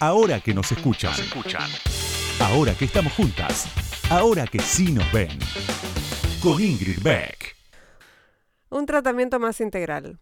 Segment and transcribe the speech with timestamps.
[0.00, 1.12] Ahora que nos escuchan.
[2.40, 3.66] Ahora que estamos juntas.
[4.10, 5.36] Ahora que sí nos ven.
[6.40, 7.56] Con Ingrid Beck.
[8.70, 10.20] Un tratamiento más integral.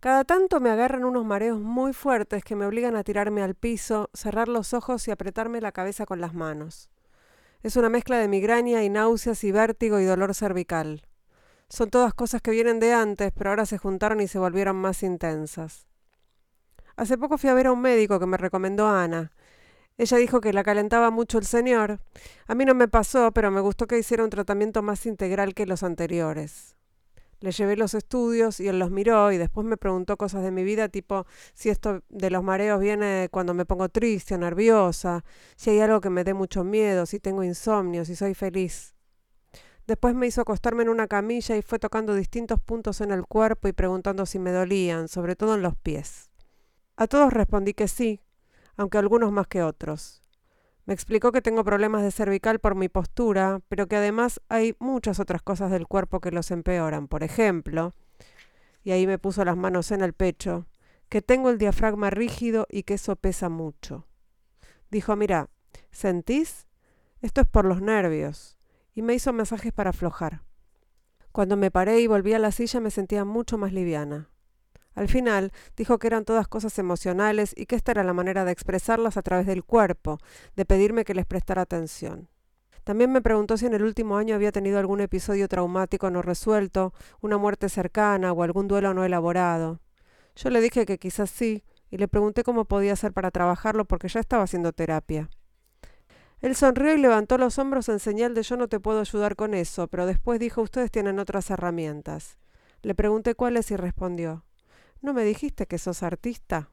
[0.00, 4.10] Cada tanto me agarran unos mareos muy fuertes que me obligan a tirarme al piso,
[4.12, 6.90] cerrar los ojos y apretarme la cabeza con las manos.
[7.62, 11.06] Es una mezcla de migraña y náuseas y vértigo y dolor cervical.
[11.68, 15.04] Son todas cosas que vienen de antes, pero ahora se juntaron y se volvieron más
[15.04, 15.86] intensas.
[16.96, 19.30] Hace poco fui a ver a un médico que me recomendó a Ana.
[19.98, 22.00] Ella dijo que la calentaba mucho el señor.
[22.46, 25.66] A mí no me pasó, pero me gustó que hiciera un tratamiento más integral que
[25.66, 26.74] los anteriores.
[27.40, 30.64] Le llevé los estudios y él los miró y después me preguntó cosas de mi
[30.64, 35.22] vida, tipo si esto de los mareos viene cuando me pongo triste o nerviosa,
[35.54, 38.94] si hay algo que me dé mucho miedo, si tengo insomnio, si soy feliz.
[39.86, 43.68] Después me hizo acostarme en una camilla y fue tocando distintos puntos en el cuerpo
[43.68, 46.30] y preguntando si me dolían, sobre todo en los pies.
[46.96, 48.22] A todos respondí que sí,
[48.76, 50.22] aunque algunos más que otros.
[50.86, 55.18] Me explicó que tengo problemas de cervical por mi postura, pero que además hay muchas
[55.18, 57.08] otras cosas del cuerpo que los empeoran.
[57.08, 57.92] Por ejemplo,
[58.84, 60.66] y ahí me puso las manos en el pecho,
[61.08, 64.06] que tengo el diafragma rígido y que eso pesa mucho.
[64.90, 65.50] Dijo, mira,
[65.90, 66.66] ¿sentís?
[67.20, 68.56] Esto es por los nervios.
[68.94, 70.42] Y me hizo masajes para aflojar.
[71.32, 74.30] Cuando me paré y volví a la silla me sentía mucho más liviana.
[74.96, 78.52] Al final dijo que eran todas cosas emocionales y que esta era la manera de
[78.52, 80.18] expresarlas a través del cuerpo,
[80.56, 82.30] de pedirme que les prestara atención.
[82.82, 86.94] También me preguntó si en el último año había tenido algún episodio traumático no resuelto,
[87.20, 89.80] una muerte cercana o algún duelo no elaborado.
[90.34, 94.08] Yo le dije que quizás sí, y le pregunté cómo podía hacer para trabajarlo porque
[94.08, 95.28] ya estaba haciendo terapia.
[96.40, 99.52] Él sonrió y levantó los hombros en señal de yo no te puedo ayudar con
[99.52, 102.38] eso, pero después dijo ustedes tienen otras herramientas.
[102.80, 104.45] Le pregunté cuáles y respondió
[105.02, 106.70] ¿No me dijiste que sos artista?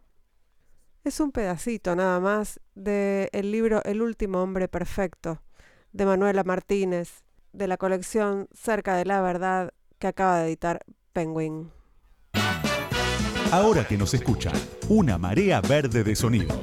[1.03, 5.41] Es un pedacito nada más del el libro El último hombre perfecto
[5.91, 11.72] de Manuela Martínez, de la colección Cerca de la Verdad que acaba de editar Penguin.
[13.51, 14.53] Ahora que nos escuchan,
[14.90, 16.59] una marea verde de sonido.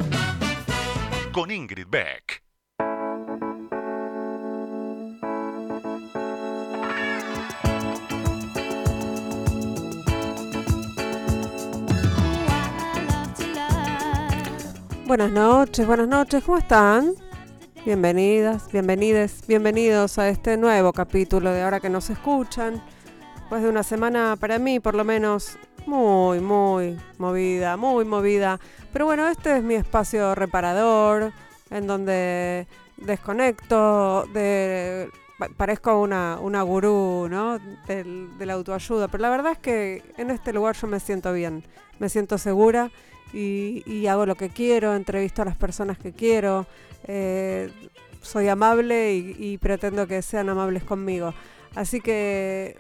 [1.33, 2.50] Con Ingrid Beck.
[15.11, 17.15] Buenas noches, buenas noches, ¿cómo están?
[17.85, 22.81] Bienvenidas, bienvenides, bienvenidos a este nuevo capítulo de Ahora que nos escuchan.
[23.35, 28.61] Después de una semana para mí, por lo menos, muy, muy movida, muy movida.
[28.93, 31.33] Pero bueno, este es mi espacio reparador,
[31.71, 35.11] en donde desconecto, de,
[35.49, 37.59] parezco una, una gurú, ¿no?
[37.59, 39.09] de la autoayuda.
[39.09, 41.65] Pero la verdad es que en este lugar yo me siento bien,
[41.99, 42.91] me siento segura
[43.33, 46.67] y, hago lo que quiero, entrevisto a las personas que quiero,
[47.05, 47.71] eh,
[48.23, 51.33] soy amable y, pretendo que sean amables conmigo.
[51.75, 52.77] Así que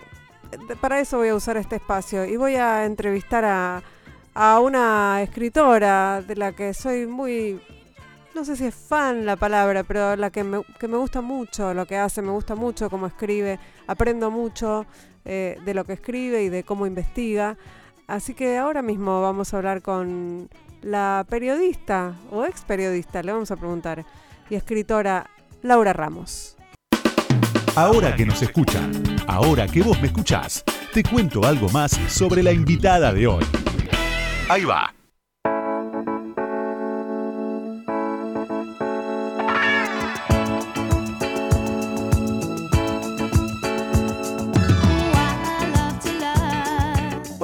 [0.80, 3.82] para eso voy a usar este espacio y voy a entrevistar a,
[4.34, 7.60] a una escritora de la que soy muy
[8.34, 11.74] no sé si es fan la palabra, pero la que me, que me gusta mucho
[11.74, 14.86] lo que hace, me gusta mucho cómo escribe, aprendo mucho
[15.24, 17.56] eh, de lo que escribe y de cómo investiga.
[18.06, 20.48] Así que ahora mismo vamos a hablar con
[20.82, 24.04] la periodista o ex periodista, le vamos a preguntar,
[24.48, 25.28] y escritora
[25.62, 26.56] Laura Ramos.
[27.76, 28.90] Ahora que nos escuchan,
[29.28, 33.44] ahora que vos me escuchás, te cuento algo más sobre la invitada de hoy.
[34.48, 34.99] Ahí va.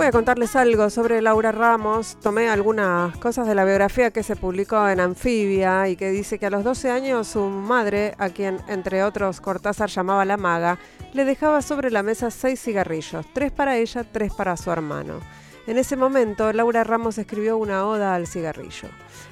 [0.06, 2.16] Voy a contarles algo sobre Laura Ramos.
[2.22, 6.46] Tomé algunas cosas de la biografía que se publicó en Anfibia y que dice que
[6.46, 10.78] a los 12 años su madre, a quien entre otros Cortázar llamaba la maga,
[11.12, 15.18] le dejaba sobre la mesa seis cigarrillos, tres para ella, tres para su hermano.
[15.66, 18.88] En ese momento, Laura Ramos escribió una oda al cigarrillo.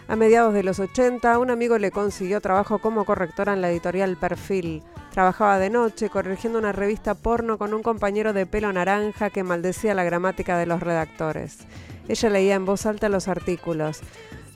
[0.09, 4.16] A mediados de los 80, un amigo le consiguió trabajo como correctora en la editorial
[4.16, 4.83] Perfil.
[5.13, 9.95] Trabajaba de noche corrigiendo una revista porno con un compañero de pelo naranja que maldecía
[9.95, 11.59] la gramática de los redactores.
[12.09, 14.01] Ella leía en voz alta los artículos.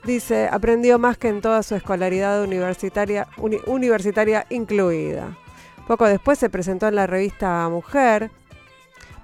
[0.05, 3.29] Dice, aprendió más que en toda su escolaridad universitaria,
[3.67, 5.37] universitaria incluida.
[5.87, 8.33] Poco después se presentó en la revista Mujer,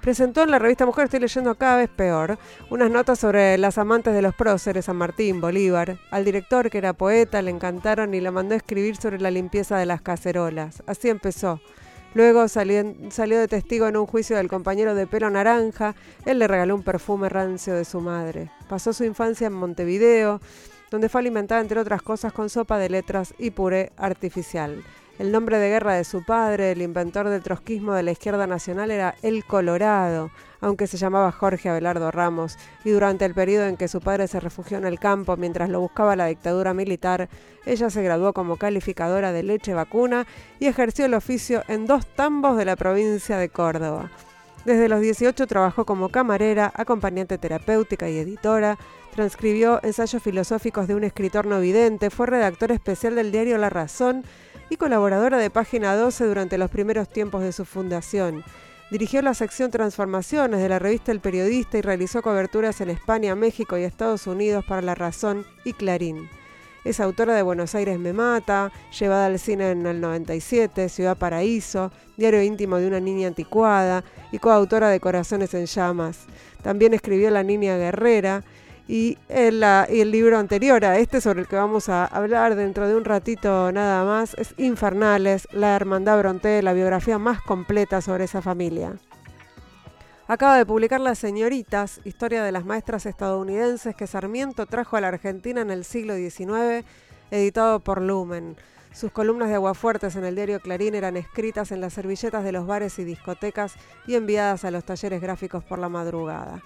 [0.05, 2.37] presentó en la revista Mujer, estoy leyendo cada vez peor,
[2.69, 5.97] unas notas sobre las amantes de los próceres, San Martín, Bolívar.
[6.11, 9.79] Al director, que era poeta, le encantaron y le mandó a escribir sobre la limpieza
[9.79, 10.83] de las cacerolas.
[10.85, 11.59] Así empezó.
[12.13, 15.95] Luego salió, salió de testigo en un juicio del compañero de pelo naranja.
[16.23, 18.51] Él le regaló un perfume rancio de su madre.
[18.69, 20.39] Pasó su infancia en Montevideo
[20.91, 24.83] donde fue alimentada entre otras cosas con sopa de letras y puré artificial.
[25.17, 28.91] El nombre de guerra de su padre, el inventor del trotskismo de la izquierda nacional,
[28.91, 30.29] era El Colorado,
[30.59, 34.41] aunque se llamaba Jorge Abelardo Ramos, y durante el periodo en que su padre se
[34.41, 37.29] refugió en el campo mientras lo buscaba la dictadura militar,
[37.65, 40.27] ella se graduó como calificadora de leche vacuna
[40.59, 44.11] y ejerció el oficio en dos tambos de la provincia de Córdoba.
[44.65, 48.77] Desde los 18 trabajó como camarera, acompañante terapéutica y editora,
[49.13, 54.25] transcribió ensayos filosóficos de un escritor no vidente, fue redactor especial del diario La Razón
[54.69, 58.43] y colaboradora de Página 12 durante los primeros tiempos de su fundación.
[58.91, 63.77] Dirigió la sección Transformaciones de la revista El Periodista y realizó coberturas en España, México
[63.77, 66.29] y Estados Unidos para La Razón y Clarín.
[66.83, 71.91] Es autora de Buenos Aires me mata, llevada al cine en el 97, Ciudad Paraíso,
[72.15, 76.27] Diario íntimo de una niña anticuada y coautora de Corazones en llamas.
[76.61, 78.43] También escribió La niña guerrera
[78.87, 79.61] y el,
[80.11, 84.05] libro anterior a este sobre el que vamos a hablar dentro de un ratito nada
[84.05, 88.93] más es Infernales, la Hermandad Bronte, la biografía más completa sobre esa familia.
[90.27, 95.09] Acaba de publicar Las Señoritas, historia de las maestras estadounidenses que Sarmiento trajo a la
[95.09, 96.85] Argentina en el siglo XIX,
[97.29, 98.55] editado por Lumen.
[98.91, 102.65] Sus columnas de aguafuertes en el diario Clarín eran escritas en las servilletas de los
[102.65, 103.75] bares y discotecas
[104.07, 106.63] y enviadas a los talleres gráficos por la madrugada.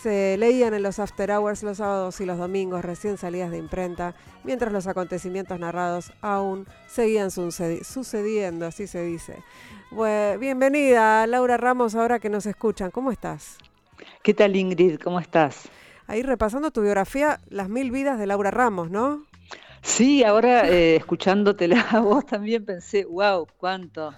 [0.00, 4.14] Se leían en los after hours los sábados y los domingos recién salidas de imprenta,
[4.42, 9.42] mientras los acontecimientos narrados aún seguían sucediendo, así se dice.
[10.40, 12.90] bienvenida Laura Ramos, ahora que nos escuchan.
[12.90, 13.58] ¿Cómo estás?
[14.22, 14.98] ¿Qué tal Ingrid?
[14.98, 15.68] ¿Cómo estás?
[16.08, 19.22] Ahí repasando tu biografía, Las mil vidas de Laura Ramos, ¿no?
[19.84, 24.14] Sí, ahora eh, escuchándote la voz también pensé, wow, cuánto,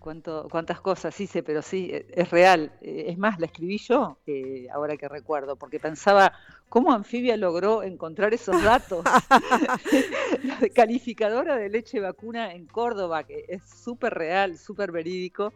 [0.00, 2.72] cuánto, cuántas cosas hice, pero sí, e, es real.
[2.82, 6.32] Eh, es más, la escribí yo, eh, ahora que recuerdo, porque pensaba,
[6.68, 9.02] ¿cómo Anfibia logró encontrar esos datos?
[10.42, 15.54] la calificadora de leche vacuna en Córdoba, que es súper real, súper verídico.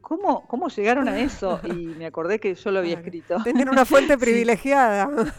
[0.00, 1.60] ¿Cómo, ¿Cómo llegaron a eso?
[1.64, 3.42] Y me acordé que yo lo había escrito.
[3.42, 5.10] Tener una fuente privilegiada.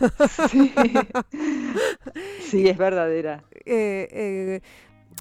[2.42, 3.44] Sí, es verdadera.
[3.66, 4.62] Eh, eh,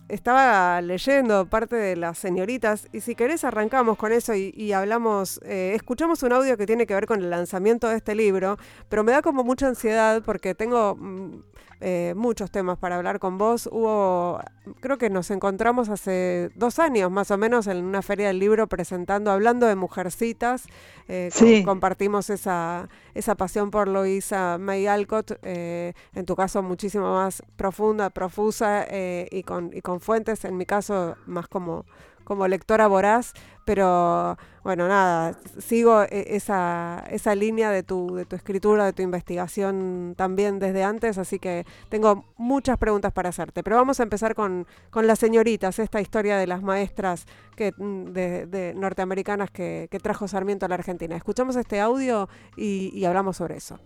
[0.08, 5.72] estaba leyendo parte de las señoritas y si querés arrancamos con eso y, hablamos, eh,
[5.74, 8.58] escuchamos un audio que tiene que ver con el lanzamiento de este libro,
[8.88, 11.42] pero me da como mucha ansiedad porque tengo mm,
[11.80, 13.68] eh, muchos temas para hablar con vos.
[13.70, 14.40] Hubo,
[14.80, 18.66] creo que nos encontramos hace dos años más o menos en una feria del libro
[18.66, 20.66] presentando, hablando de mujercitas.
[21.08, 21.30] Eh,
[21.64, 28.86] compartimos esa, esa pasión por Luisa May Alcott, en tu caso muchísimo más profunda, profusa
[29.30, 31.84] y, con, y con fuentes, en mi caso más como
[32.24, 33.32] como lectora voraz,
[33.64, 39.02] pero bueno, nada, sigo e, esa, esa línea de tu, de tu escritura, de tu
[39.02, 43.62] investigación también desde antes, así que tengo muchas preguntas para hacerte.
[43.62, 47.26] Pero vamos a empezar con, con las señoritas, esta historia de las maestras
[47.56, 51.16] que, mm, de, norteamericanas que, trajo Sarmiento a la Argentina.
[51.16, 53.78] Escuchamos este audio y hablamos sobre eso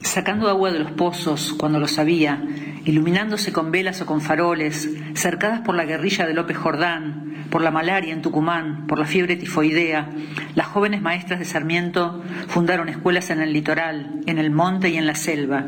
[0.00, 2.42] sacando agua de los pozos cuando lo sabía,
[2.84, 7.70] iluminándose con velas o con faroles, cercadas por la guerrilla de López Jordán, por la
[7.70, 10.10] malaria en Tucumán, por la fiebre tifoidea,
[10.54, 15.06] las jóvenes maestras de Sarmiento fundaron escuelas en el litoral, en el monte y en
[15.06, 15.66] la selva.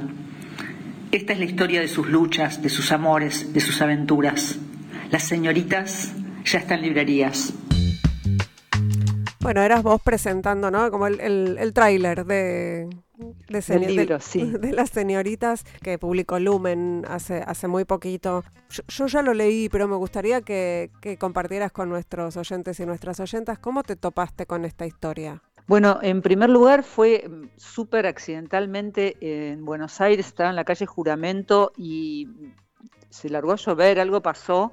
[1.12, 4.58] Esta es la historia de sus luchas, de sus amores, de sus aventuras.
[5.10, 6.12] Las señoritas
[6.44, 7.52] ya están librerías.
[9.40, 10.90] Bueno, eras vos presentando, ¿no?
[10.90, 12.88] Como el, el, tráiler de,
[13.48, 18.44] de, las señoritas que publicó Lumen hace, hace muy poquito.
[18.88, 23.58] Yo, ya lo leí, pero me gustaría que, compartieras con nuestros oyentes y nuestras oyentas
[23.58, 25.42] cómo te topaste con esta historia.
[25.66, 31.72] Bueno, en primer lugar fue súper accidentalmente en Buenos Aires, estaba en la calle Juramento
[31.76, 32.28] y
[33.08, 34.72] se largó a llover, algo pasó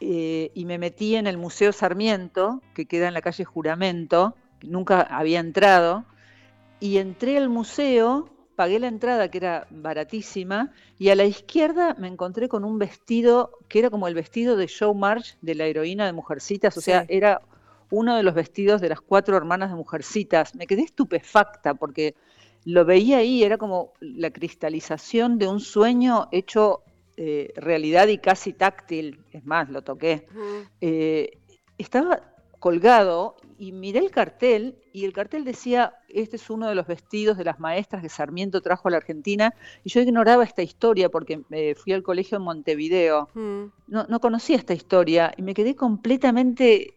[0.00, 5.00] eh, y me metí en el Museo Sarmiento, que queda en la calle Juramento, nunca
[5.02, 6.04] había entrado,
[6.80, 12.08] y entré al museo, pagué la entrada que era baratísima, y a la izquierda me
[12.08, 16.06] encontré con un vestido que era como el vestido de Joe March de la heroína
[16.06, 17.40] de Mujercitas, o sea, era
[17.90, 20.54] uno de los vestidos de las cuatro hermanas de Mujercitas.
[20.54, 22.14] Me quedé estupefacta porque
[22.64, 26.82] lo veía ahí, era como la cristalización de un sueño hecho
[27.16, 30.26] eh, realidad y casi táctil, es más, lo toqué.
[30.80, 31.38] Eh,
[31.78, 32.20] estaba
[32.58, 37.36] colgado y miré el cartel y el cartel decía, este es uno de los vestidos
[37.36, 41.42] de las maestras que Sarmiento trajo a la Argentina y yo ignoraba esta historia porque
[41.50, 43.28] eh, fui al colegio en Montevideo.
[43.34, 46.94] no, no, conocía esta historia y me quedé completamente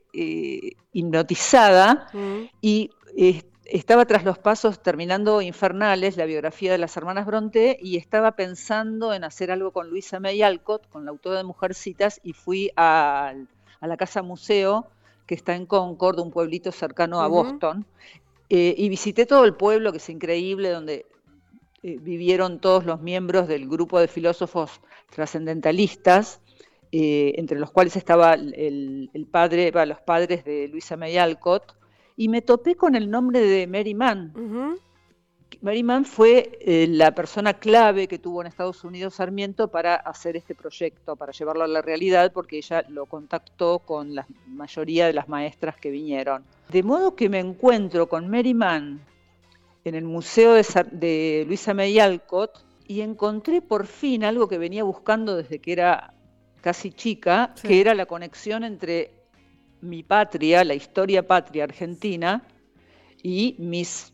[0.93, 2.07] hipnotizada
[2.61, 2.89] y
[3.69, 9.13] estaba tras los pasos terminando Infernales, la biografía de las hermanas Bronte, y estaba pensando
[9.13, 13.33] en hacer algo con Luisa May Alcott, con la autora de Mujercitas, y fui a,
[13.81, 14.87] la Casa Museo,
[15.27, 17.85] que está en Concord, un pueblito cercano a Boston,
[18.49, 21.05] eh, y visité todo el pueblo, que es increíble, donde
[21.83, 24.81] eh, vivieron todos los miembros del grupo de filósofos
[25.11, 26.39] trascendentalistas,
[26.93, 31.75] eh, entre los cuales estaba el, padre, los padres de Luisa May Alcott,
[32.15, 34.79] y me topé con el nombre de Mary Mann.
[35.61, 40.55] Mann fue eh, la persona clave que tuvo en Estados Unidos Sarmiento para hacer este
[40.55, 45.27] proyecto, para llevarlo a la realidad, porque ella lo contactó con la mayoría de las
[45.27, 46.43] maestras que vinieron.
[46.69, 49.01] De modo que me encuentro con Mary Mann
[49.83, 55.35] en el Museo de, Luisa May Alcott y encontré por fin algo que venía buscando
[55.35, 56.13] desde que era
[56.61, 59.11] casi chica, que era la conexión entre
[59.81, 62.43] mi patria, la historia patria argentina
[63.23, 64.13] y mis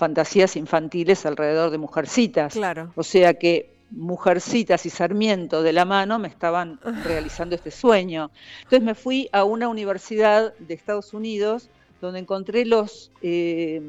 [0.00, 2.54] fantasías infantiles alrededor de Mujercitas.
[2.54, 2.90] Claro.
[2.96, 7.02] O sea que Mujercitas y Sarmiento de la mano me estaban ah.
[7.04, 8.30] realizando este sueño.
[8.62, 11.68] Entonces me fui a una universidad de Estados Unidos
[12.00, 13.82] donde encontré los, eh,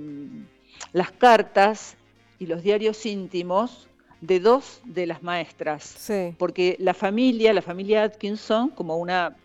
[0.92, 1.96] las cartas
[2.40, 3.88] y los diarios íntimos
[4.20, 6.12] de dos de las maestras.
[6.38, 9.38] Porque la familia, la familia Atkinson, como una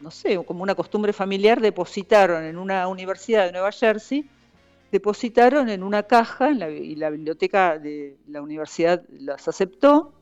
[0.00, 4.24] no sé, como una costumbre familiar, depositaron en una universidad de Nueva Jersey,
[4.90, 10.12] depositaron en una caja y la biblioteca de la universidad las aceptó,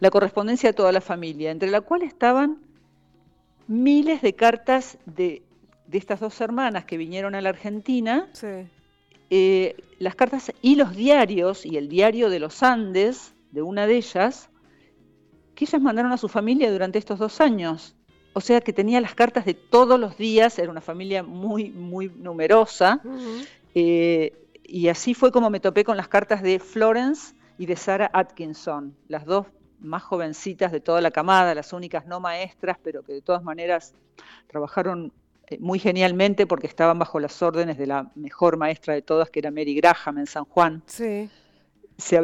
[0.00, 2.58] la correspondencia de toda la familia, entre la cual estaban
[3.66, 5.42] miles de cartas de,
[5.90, 8.28] estas dos hermanas que vinieron a la Argentina,
[9.30, 13.96] eh, las cartas y los diarios, y el diario de los Andes, de una de
[13.96, 14.50] ellas,
[15.54, 17.96] que ellas mandaron a su familia durante estos dos años
[18.34, 22.10] o sea que tenía las cartas de todos los días, era una familia muy, muy
[22.10, 23.00] numerosa,
[23.74, 24.32] eh,
[24.64, 28.96] y así fue como me topé con las cartas de Florence y de Sarah Atkinson,
[29.08, 29.46] las dos
[29.78, 33.94] más jovencitas de toda la camada, las únicas no maestras, pero que de todas maneras
[34.48, 35.12] trabajaron
[35.46, 39.40] eh, muy genialmente porque estaban bajo las órdenes de la mejor maestra de todas, que
[39.40, 40.82] era Mary Graham en San Juan.
[40.86, 41.30] Sí.
[41.96, 42.16] Se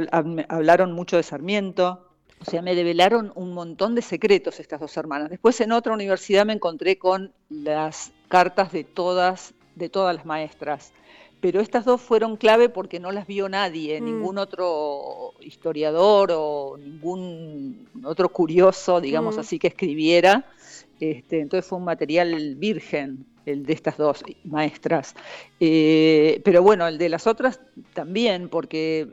[0.48, 2.09] hablaron mucho de Sarmiento,
[2.40, 5.28] o sea, me develaron un montón de secretos estas dos hermanas.
[5.28, 10.92] Después en otra universidad me encontré con las cartas de todas, de todas las maestras.
[11.40, 14.04] Pero estas dos fueron clave porque no las vio nadie, mm.
[14.04, 19.40] ningún otro historiador o ningún otro curioso, digamos mm.
[19.40, 20.46] así, que escribiera.
[20.98, 25.14] Este, entonces fue un material virgen el de estas dos maestras.
[25.58, 27.60] Eh, pero bueno, el de las otras
[27.94, 29.08] también, porque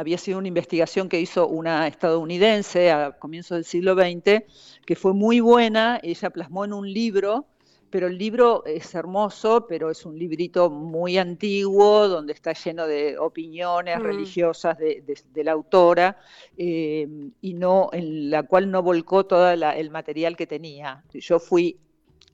[0.00, 4.44] había sido una investigación que hizo una estadounidense a comienzos del siglo XX,
[4.86, 7.44] que fue muy buena, ella plasmó en un libro,
[7.90, 13.18] pero el libro es hermoso, pero es un librito muy antiguo, donde está lleno de
[13.18, 14.02] opiniones mm.
[14.02, 16.16] religiosas de, la autora,
[16.56, 17.06] eh,
[17.42, 21.04] y no, en la cual no volcó todo el material que tenía.
[21.12, 21.76] Yo fui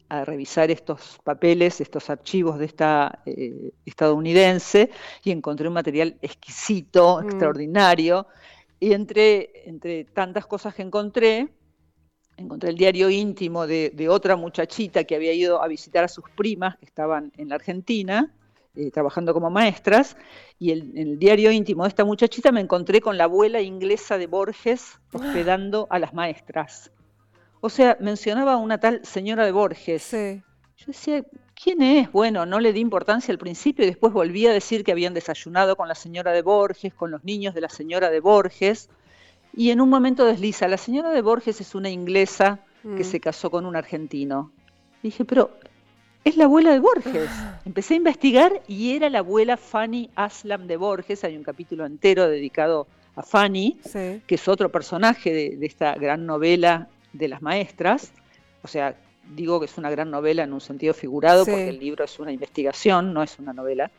[0.08, 4.90] a revisar estos papeles, estos archivos de esta eh, estadounidense
[5.24, 7.24] y encontré un material exquisito, mm.
[7.24, 8.26] extraordinario.
[8.78, 11.48] Y entre, entre tantas cosas que encontré,
[12.36, 16.76] encontré el diario íntimo de, otra muchachita que había ido a visitar a sus primas
[16.76, 18.34] que estaban en la Argentina,
[18.74, 20.16] eh, trabajando como maestras,
[20.58, 24.26] y en el diario íntimo de esta muchachita me encontré con la abuela inglesa de
[24.26, 26.90] Borges hospedando a las maestras.
[27.60, 30.10] O sea, mencionaba a una tal señora de Borges.
[30.12, 31.24] Yo decía,
[31.60, 32.12] ¿quién es?
[32.12, 35.76] Bueno, no le di importancia al principio y después volví a decir que habían desayunado
[35.76, 38.88] con la señora de Borges, con los niños de la señora de Borges.
[39.54, 43.04] Y en un momento desliza, la señora de Borges es una inglesa que mm.
[43.04, 44.52] se casó con un argentino.
[45.02, 45.50] dije, pero
[46.24, 47.30] es la abuela de Borges.
[47.64, 51.24] Empecé a investigar y era la abuela Fanny Aslam de Borges.
[51.24, 56.88] Hay un capítulo entero dedicado a Fanny, que es otro personaje de, esta gran novela
[57.16, 58.12] de las maestras,
[58.62, 58.96] o sea,
[59.34, 62.32] digo que es una gran novela en un sentido figurado, porque el libro es una
[62.32, 63.90] investigación, no es una novela,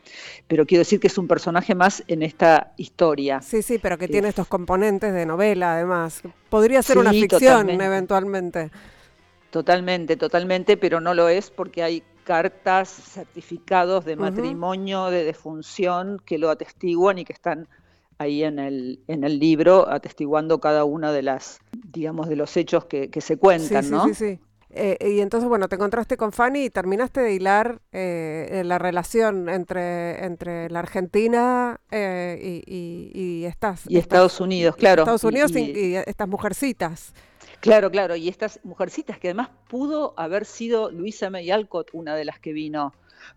[0.46, 3.40] pero quiero decir que es un personaje más en esta historia.
[3.42, 6.22] Sí, sí, pero que tiene estos componentes de novela, además.
[6.48, 8.70] Podría ser una ficción eventualmente.
[9.50, 16.36] Totalmente, totalmente, pero no lo es porque hay cartas, certificados de matrimonio, de defunción que
[16.36, 17.66] lo atestiguan y que están
[18.18, 21.60] ahí en el, en el libro, atestiguando cada una de las,
[21.92, 24.04] digamos, de los hechos que, se cuentan, ¿no?
[24.06, 24.40] Sí, sí, sí.
[24.70, 29.48] Eh, y entonces, bueno, te encontraste con Fanny y terminaste de hilar eh, la relación
[29.48, 35.02] entre, entre la Argentina eh, y, y, estas, y Estados Unidos, claro.
[35.02, 37.14] Estados Unidos y, estas mujercitas.
[37.60, 42.26] Claro, claro, y estas mujercitas que además pudo haber sido Luisa May Alcott una de
[42.26, 42.92] las que vino,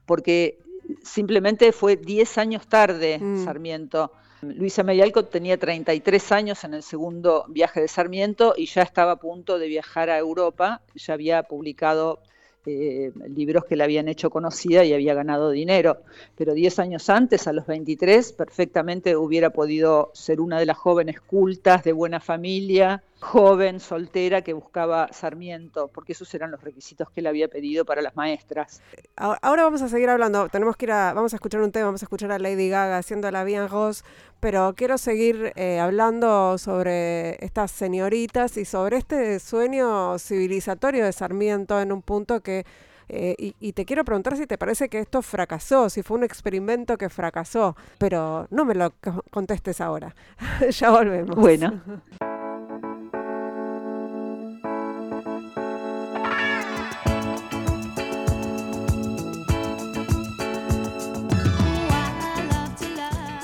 [0.05, 0.59] porque
[1.01, 3.45] simplemente fue 10 años tarde Mm.
[3.45, 4.11] Sarmiento.
[4.41, 9.15] Luisa Medialco tenía 33 años en el segundo viaje de Sarmiento y ya estaba a
[9.17, 12.19] punto de viajar a Europa, ya había publicado
[12.65, 16.01] eh, libros que la habían hecho conocida y había ganado dinero.
[16.36, 21.21] Pero 10 años antes, a los 23, perfectamente hubiera podido ser una de las jóvenes
[21.21, 27.19] cultas, de buena familia, joven, soltera, que buscaba Sarmiento, porque esos eran los requisitos que
[27.21, 28.81] él había pedido para las maestras.
[29.15, 30.49] Ahora ahora vamos a seguir hablando.
[30.49, 32.97] Tenemos que ir a, vamos a escuchar un tema, vamos a escuchar a Lady Gaga
[32.97, 34.03] haciendo la Bien Ross,
[34.39, 41.79] pero quiero seguir eh, hablando sobre estas señoritas y sobre este sueño civilizatorio de Sarmiento
[41.79, 42.65] en un punto que
[43.13, 46.23] eh, y, y te quiero preguntar si te parece que esto fracasó, si fue un
[46.23, 50.15] experimento que fracasó, pero no me lo co- contestes ahora.
[50.71, 51.35] ya volvemos.
[51.35, 51.81] Bueno.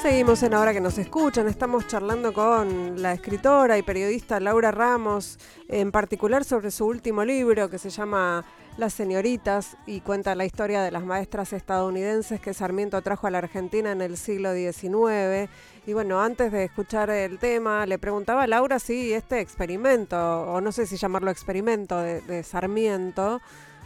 [0.08, 5.38] Seguimos en Ahora que nos escuchan, estamos charlando con la escritora y periodista Laura Ramos,
[5.68, 8.46] en particular sobre su último libro que se llama
[8.78, 13.40] Las señoritas y cuenta la historia de las maestras estadounidenses que Sarmiento trajo a la
[13.40, 15.52] Argentina en el siglo XIX.
[15.86, 20.62] Y bueno, antes de escuchar el tema, le preguntaba a Laura si este experimento, o
[20.62, 23.42] no sé si llamarlo experimento de, Sarmiento,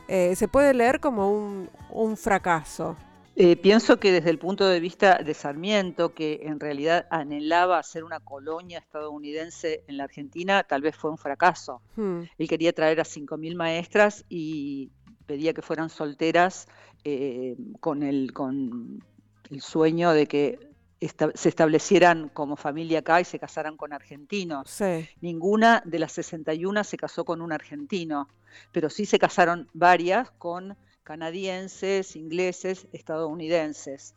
[0.08, 2.96] eh, se puede leer como un fracaso.
[3.36, 8.04] Eh, pienso que desde el punto de vista de Sarmiento, que en realidad anhelaba hacer
[8.04, 11.82] una colonia estadounidense en la Argentina, tal vez fue un fracaso.
[11.96, 12.24] Hmm.
[12.38, 14.92] Él quería traer a 5.000 maestras y
[15.26, 16.68] pedía que fueran solteras
[17.06, 19.02] eh, con, el, con
[19.50, 20.60] el sueño de que
[21.00, 24.70] esta- se establecieran como familia acá y se casaran con argentinos.
[24.70, 25.08] Sí.
[25.22, 28.28] Ninguna de las 61 se casó con un argentino,
[28.74, 30.76] pero sí se casaron varias con
[31.12, 34.15] canadienses, ingleses, estadounidenses.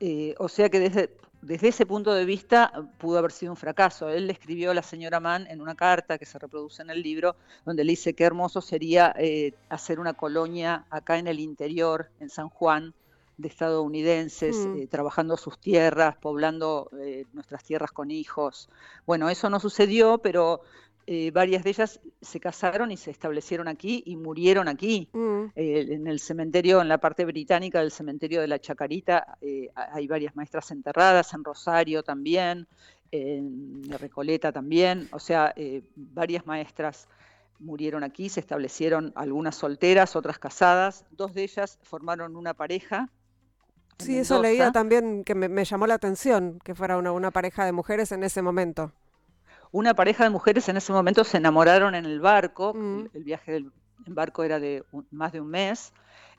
[0.00, 1.10] Eh, o sea que desde,
[1.42, 4.08] desde ese punto de vista pudo haber sido un fracaso.
[4.08, 7.02] Él le escribió a la señora Mann en una carta que se reproduce en el
[7.02, 12.08] libro, donde le dice qué hermoso sería eh, hacer una colonia acá en el interior,
[12.20, 12.94] en San Juan,
[13.36, 14.76] de estadounidenses, Mm.
[14.78, 18.70] eh, trabajando sus tierras, poblando eh, nuestras tierras con hijos.
[19.06, 20.62] Bueno, eso no sucedió, pero
[21.06, 25.08] eh, varias de ellas se casaron y se establecieron aquí y murieron aquí.
[25.12, 25.44] Mm.
[25.54, 29.94] Eh, en el cementerio, en la parte británica del cementerio de la Chacarita, eh, ha-
[29.94, 32.66] hay varias maestras enterradas, en Rosario también,
[33.10, 35.54] en Recoleta también, o sea,
[35.94, 37.08] varias maestras
[37.60, 43.08] murieron aquí, se establecieron algunas solteras, otras casadas, dos de ellas formaron una pareja.
[43.98, 47.64] Sí, eso leía también que me, me llamó la atención, que fuera una, una pareja
[47.64, 48.90] de mujeres en ese momento.
[49.74, 53.06] Una pareja de mujeres en ese momento se enamoraron en el barco, Mm.
[53.12, 53.72] el, viaje del
[54.06, 55.92] en barco era de un- más de un mes.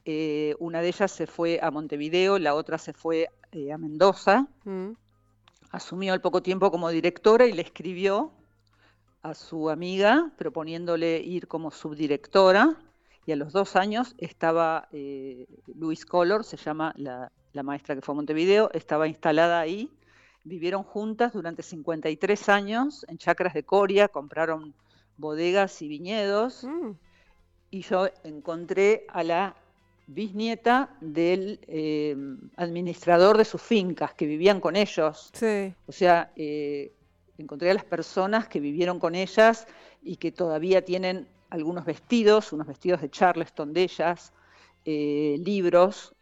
[0.05, 4.47] Eh, una de ellas se fue a Montevideo, la otra se fue eh, a Mendoza.
[4.63, 4.91] Mm.
[5.71, 8.31] Asumió al poco tiempo como directora y le escribió
[9.21, 12.75] a su amiga proponiéndole ir como subdirectora.
[13.25, 15.45] Y a los dos años estaba eh,
[15.75, 19.89] Luis Collor, se llama la, la maestra que fue a Montevideo, estaba instalada ahí.
[20.45, 24.73] Vivieron juntas durante 53 años en chacras de Coria, compraron
[25.17, 26.63] bodegas y viñedos.
[26.63, 26.91] Mm.
[27.71, 29.55] Y yo encontré a la
[30.07, 32.15] bisnieta del eh,
[32.55, 35.29] administrador de sus fincas que vivían con ellos.
[35.33, 35.73] Sí.
[35.87, 36.93] O sea, eh,
[37.37, 39.67] encontré a las personas que vivieron con ellas
[40.03, 44.31] y que todavía tienen algunos vestidos, unos vestidos de Charleston de ellas,
[44.85, 46.14] eh, libros,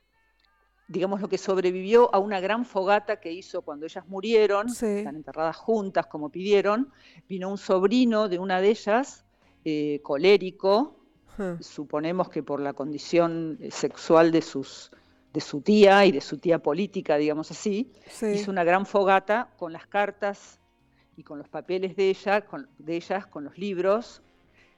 [0.88, 4.86] digamos lo que sobrevivió a una gran fogata que hizo cuando ellas murieron, Sí.
[4.86, 6.92] están enterradas juntas como pidieron,
[7.28, 9.26] vino un sobrino de una de ellas,
[9.66, 11.00] eh, colérico,
[11.62, 14.92] suponemos que por la condición eh, sexual de sus
[15.34, 18.28] de su tía y de su tía política, digamos así, Sí.
[18.36, 20.60] hizo una gran fogata con las cartas
[21.18, 24.22] y con los papeles de ella, con, de ellas, con los libros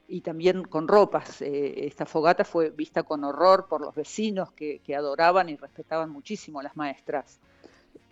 [0.08, 1.42] y también con ropas.
[1.42, 6.10] Eh, esta fogata fue vista con horror por los vecinos que, que adoraban y respetaban
[6.10, 7.40] muchísimo a las maestras.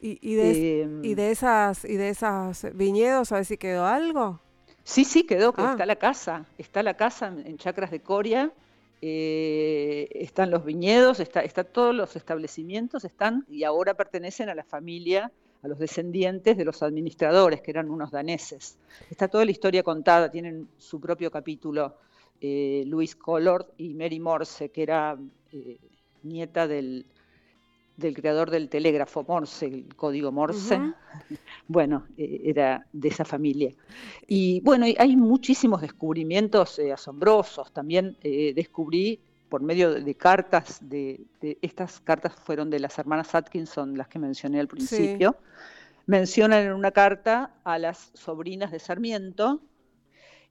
[0.01, 3.85] ¿Y, y de, Eh, y de esas y de esas viñedos, a ver si quedó
[3.85, 4.39] algo?
[4.83, 5.71] Sí, sí, quedó, que Ah.
[5.71, 8.51] está la casa, está la casa en, en Chacras de Coria,
[9.01, 14.63] eh, están los viñedos, está, está todos los establecimientos, están y ahora pertenecen a la
[14.63, 15.31] familia,
[15.63, 18.77] a los descendientes de los administradores, que eran unos daneses.
[19.09, 21.95] Está toda la historia contada, tienen su propio capítulo,
[22.41, 25.17] eh, Luis Collard y Mary Morse, que era
[25.53, 25.77] eh,
[26.23, 27.05] nieta del,
[27.95, 30.79] del creador del telégrafo Morse, el código Morse.
[31.65, 33.71] Bueno, eh, era de esa familia.
[34.27, 37.71] Y bueno, hay muchísimos descubrimientos asombrosos.
[37.71, 39.21] También descubrí
[39.53, 41.27] por medio de cartas, de,
[41.61, 45.37] estas cartas fueron de las hermanas Atkinson, las que mencioné al principio,
[46.07, 49.61] mencionan en una carta a las sobrinas de Sarmiento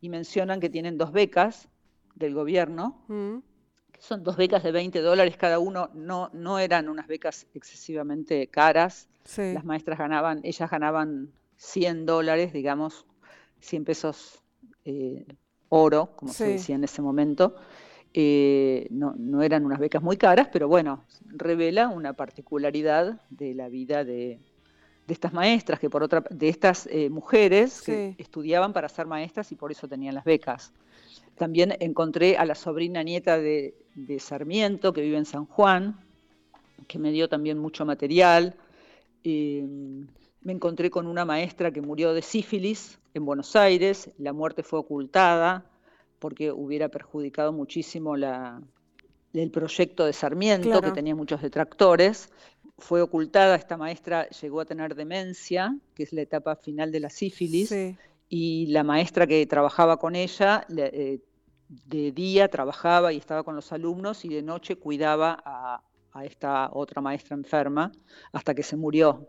[0.00, 1.68] y mencionan que tienen dos becas
[2.14, 3.38] del gobierno, mm.
[3.90, 8.46] que son dos becas de 20 dólares cada uno, no, no eran unas becas excesivamente
[8.46, 13.04] caras, las maestras ganaban, ellas ganaban 100 dólares, digamos,
[13.58, 14.44] 100 pesos
[14.84, 15.26] eh,
[15.70, 17.56] oro, como se decía en ese momento.
[18.14, 23.68] Eh, no, no, eran unas becas muy caras, pero bueno, revela una particularidad de la
[23.68, 24.38] vida de,
[25.06, 29.50] de estas maestras, que por otra, de estas eh, mujeres que estudiaban para ser maestras
[29.52, 30.72] y por eso tenían las becas.
[31.36, 35.98] También encontré a la sobrina nieta de, de Sarmiento, que vive en San Juan,
[36.86, 38.54] que me dio también mucho material.
[39.24, 44.78] me encontré con una maestra que murió de sífilis, en Buenos Aires, la muerte fue
[44.78, 45.66] ocultada
[46.22, 52.28] porque hubiera perjudicado muchísimo el proyecto de Sarmiento, que tenía muchos detractores.
[52.78, 57.10] Fue ocultada, esta maestra llegó a tener demencia, que es la etapa final de la
[57.10, 57.74] sífilis,
[58.28, 61.18] y la maestra que trabajaba con ella, eh,
[61.68, 65.82] de día trabajaba y estaba con los alumnos y de noche cuidaba a,
[66.12, 67.90] a esta otra maestra enferma
[68.32, 69.28] hasta que se murió.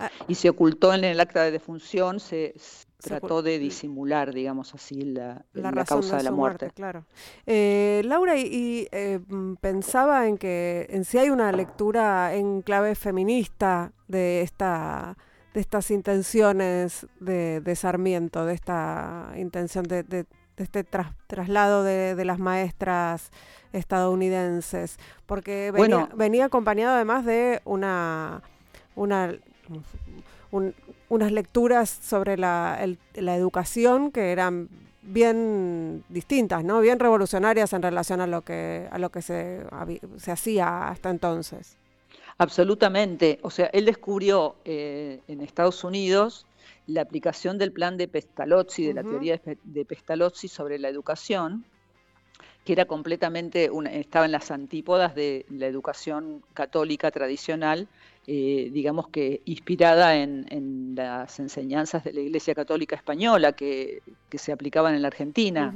[0.00, 0.10] Ah.
[0.26, 2.54] y se ocultó en el acta de defunción, se,
[3.02, 6.70] trató de disimular, digamos así, la, la, causa de, la muerte.
[6.70, 7.04] claro.
[7.46, 9.20] Eh, Laura, y, eh,
[9.60, 15.16] pensaba en que en si hay una lectura en clave feminista de esta
[15.52, 20.24] de estas intenciones de, Sarmiento, de esta intención de,
[20.56, 20.82] este
[21.26, 23.30] traslado de, las maestras
[23.74, 28.42] estadounidenses, porque venía, venía acompañado además de una,
[28.94, 29.34] una
[31.12, 32.82] unas lecturas sobre la,
[33.14, 34.70] educación que eran
[35.02, 36.80] bien distintas, ¿no?
[36.80, 39.60] Bien revolucionarias en relación a lo que, a lo que se,
[40.26, 41.76] hacía hasta entonces.
[42.38, 43.40] Absolutamente.
[43.42, 46.46] O sea, él descubrió eh, en Estados Unidos
[46.86, 51.66] la aplicación del plan de Pestalozzi, de la teoría de Pestalozzi sobre la educación,
[52.64, 57.86] que era completamente, estaba en las antípodas de la educación católica tradicional,
[58.26, 64.94] eh, digamos que inspirada en, las enseñanzas de la Iglesia Católica Española que, se aplicaban
[64.94, 65.72] en la Argentina.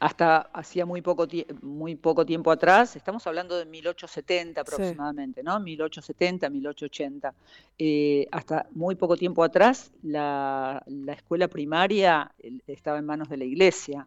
[0.00, 1.26] Hasta hacía muy poco,
[1.60, 5.58] muy poco tiempo atrás, estamos hablando de 1870 aproximadamente, ¿no?
[5.58, 7.34] 1870, 1880.
[7.80, 12.30] Eh, hasta muy poco tiempo atrás, la, escuela primaria
[12.68, 14.06] estaba en manos de la iglesia.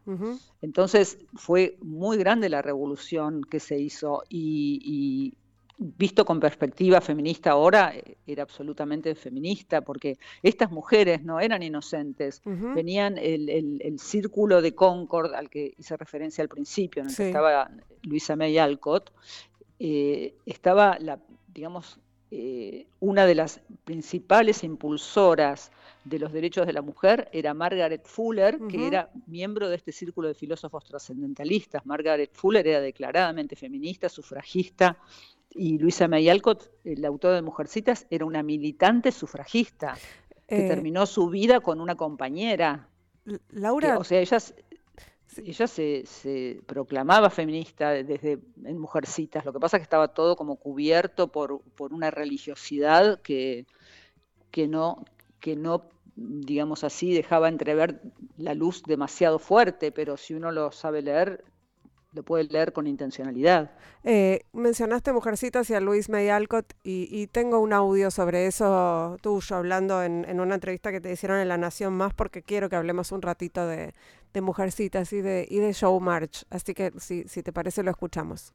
[0.61, 5.33] Entonces fue muy grande la revolución que se hizo y,
[5.81, 12.41] visto con perspectiva feminista ahora, eh, era absolutamente feminista, porque estas mujeres no eran inocentes,
[12.45, 17.71] venían el, círculo de Concord al que hice referencia al principio, en el que estaba
[18.03, 19.11] Luisa May Alcott,
[19.79, 21.19] eh, estaba, la,
[21.51, 25.71] digamos, eh, una de las principales impulsoras
[26.05, 30.27] de los derechos de la mujer era Margaret Fuller, que era miembro de este círculo
[30.27, 31.85] de filósofos trascendentalistas.
[31.85, 34.97] Margaret Fuller era declaradamente feminista, sufragista,
[35.53, 39.97] y Luisa May Alcott, el autor de Mujercitas, era una militante sufragista
[40.47, 42.87] que eh, terminó su vida con una compañera.
[43.51, 43.97] Laura.
[43.97, 44.37] o sea, ella,
[45.37, 49.45] ella se, proclamaba feminista desde en Mujercitas.
[49.45, 53.65] Lo que pasa es que estaba todo como cubierto por, por una religiosidad que,
[54.51, 55.05] que, no,
[55.39, 58.01] que no, digamos así, dejaba entrever
[58.37, 61.43] la luz demasiado fuerte, pero si uno lo sabe leer,
[62.13, 63.71] lo puede leer con intencionalidad.
[64.03, 69.55] Eh, mencionaste Mujercitas y a Luis May Alcott y, tengo un audio sobre eso tuyo
[69.55, 73.11] hablando en, una entrevista que te hicieron en La Nación Más porque quiero que hablemos
[73.11, 73.93] un ratito de,
[74.41, 76.45] Mujercitas y de, y de Show March.
[76.49, 78.53] Así que si, si te parece lo escuchamos.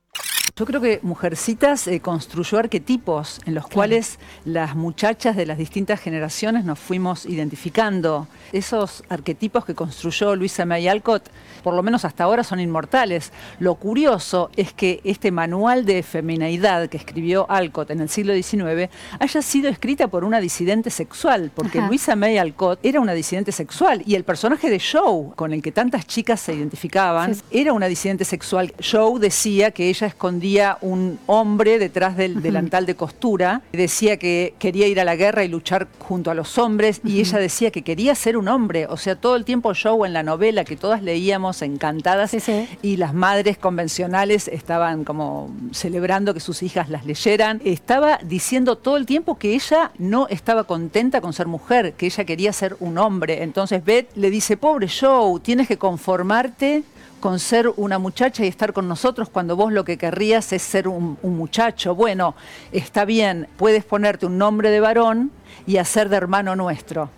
[0.54, 6.00] Yo creo que Mujercitas eh, construyó arquetipos en los cuales las muchachas de las distintas
[6.00, 8.26] generaciones nos fuimos identificando.
[8.52, 11.24] Esos arquetipos que construyó Luisa May Alcott,
[11.62, 13.32] por lo menos hasta ahora, son inmortales.
[13.59, 18.90] Lo curioso es que este manual de femineidad que escribió Alcott en el siglo XIX
[19.18, 24.02] haya sido escrita por una disidente sexual, porque Luisa May Alcott era una disidente sexual
[24.06, 28.24] y el personaje de Joe, con el que tantas chicas se identificaban, era una disidente
[28.24, 28.72] sexual.
[28.80, 30.36] Joe decía que ella escondía
[30.81, 33.62] un hombre detrás del delantal de costura.
[33.72, 37.38] Decía que quería ir a la guerra y luchar junto a los hombres y ella
[37.38, 38.87] decía que quería ser un hombre.
[38.87, 42.37] O sea, todo el tiempo show en la novela que todas leíamos encantadas
[42.83, 47.61] y las madres convencionales estaban como celebrando que sus hijas las leyeran.
[47.64, 52.25] Estaba diciendo todo el tiempo que ella no estaba contenta con ser mujer, que ella
[52.25, 53.42] quería ser un hombre.
[53.42, 56.85] Entonces Beth le dice, pobre Joe, tienes que conformarte
[57.20, 60.88] con ser una muchacha y estar con nosotros cuando vos lo que querrías es ser
[60.88, 61.94] un, muchacho.
[61.94, 62.35] Bueno,
[62.72, 65.31] está bien, puedes ponerte un nombre de varón
[65.66, 67.11] y hacer de hermano nuestro.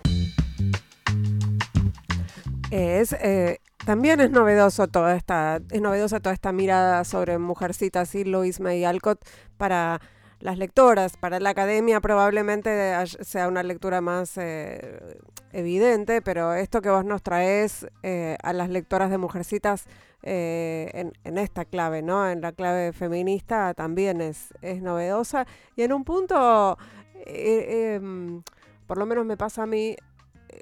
[2.71, 8.23] Es, eh, también es novedoso toda esta, es novedosa toda esta mirada sobre mujercitas y
[8.23, 9.19] Louise May Alcott
[9.57, 9.99] para
[10.39, 11.17] las lectoras.
[11.17, 15.17] Para la academia probablemente sea una lectura más eh,
[15.51, 19.85] evidente, pero esto que vos nos traes eh, a las lectoras de Mujercitas
[20.23, 22.29] eh, en, esta clave, ¿no?
[22.29, 25.45] En la clave feminista también es, es novedosa.
[25.75, 26.77] Y en un punto,
[27.25, 28.41] em,
[28.87, 29.95] por lo menos me pasa a mí,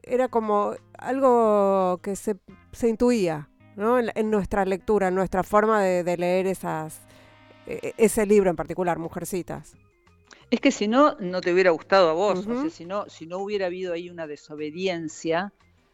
[0.03, 2.35] era como algo que se,
[2.71, 3.99] se intuía, ¿no?
[3.99, 7.06] En, nuestra lectura, en nuestra forma de leer esas
[7.97, 9.75] ese libro en particular, Mujercitas.
[10.49, 13.27] Es que si no, no te hubiera gustado a vos, o sea, si no, si
[13.27, 15.51] no hubiera habido ahí una desobediencia,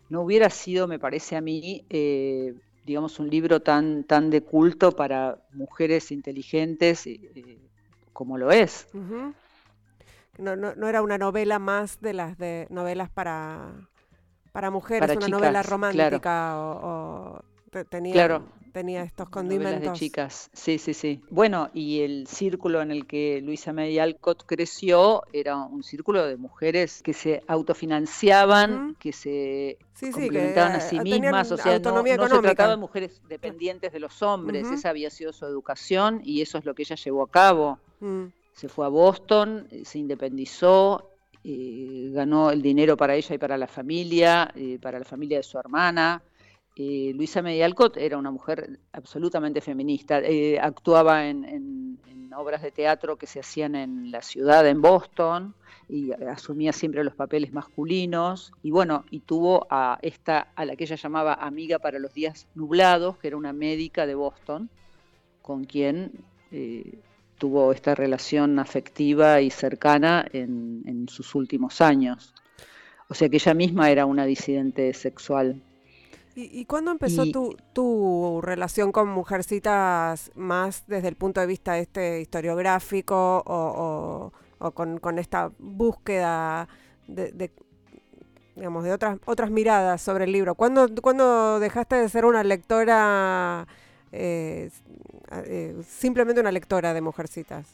[0.10, 2.54] no hubiera sido, me parece a mí, eh,
[2.86, 7.58] digamos, un libro tan, tan de culto para mujeres inteligentes eh,
[8.14, 8.88] como lo es.
[8.94, 13.90] no, no, no, era una novela más de las de novelas para,
[14.52, 17.44] para mujeres, una novela romántica o,
[17.90, 18.14] tenía...
[18.14, 19.94] Claro, tenía estos condimentos.
[19.94, 21.22] de chicas, sí, sí, sí.
[21.30, 26.36] Bueno, y el círculo en el que Luisa May Alcott creció era un círculo de
[26.36, 29.78] mujeres que se autofinanciaban, que se
[30.12, 34.68] complementaban a sí mismas, o sea, no, se trataba de mujeres dependientes de los hombres,
[34.68, 37.80] esa había sido su educación y eso es lo que ella llevó a cabo.
[38.00, 38.26] Mm.
[38.54, 41.12] Se fue a Boston, eh, se independizó,
[41.44, 45.44] eh, ganó el dinero para ella y para la familia, eh, para la familia de
[45.44, 46.22] su hermana.
[46.76, 52.00] Eh, Luisa Medialcott era una mujer absolutamente feminista, eh, actuaba en,
[52.36, 55.54] obras de teatro que se hacían en la ciudad, en Boston,
[55.88, 60.86] y asumía siempre los papeles masculinos, y bueno, y tuvo a esta, a la que
[60.86, 64.68] ella llamaba amiga para los días nublados, que era una médica de Boston,
[65.44, 66.12] con quien
[66.52, 66.98] eh,
[67.38, 72.34] tuvo esta relación afectiva y cercana en sus últimos años.
[73.10, 75.62] O sea que ella misma era una disidente sexual.
[76.36, 77.26] ¿Y, cuándo empezó
[77.74, 84.32] Tu, relación con Mujercitas más desde el punto de vista este historiográfico o,
[84.74, 86.68] con, esta búsqueda
[87.08, 87.52] de,
[88.56, 90.56] digamos, de otras, otras miradas sobre el libro?
[90.56, 93.68] ¿Cuándo, cuando dejaste de ser una lectora,
[94.12, 94.72] eh,
[95.32, 97.68] eh, simplemente una lectora de Mujercitas?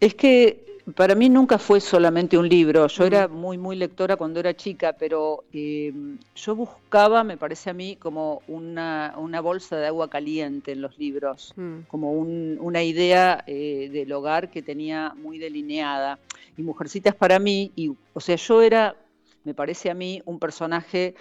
[0.00, 2.86] Es que para mí nunca fue solamente un libro.
[2.88, 7.72] Yo era muy, muy lectora cuando era chica, pero em, yo buscaba, me parece a
[7.72, 11.80] mí, como una, bolsa de agua caliente en los libros, mm.
[11.88, 16.18] como una idea eh, del hogar que tenía muy delineada.
[16.56, 18.96] Y Mujercitas para mí, y, o sea, yo era,
[19.44, 21.14] me parece a mí, un personaje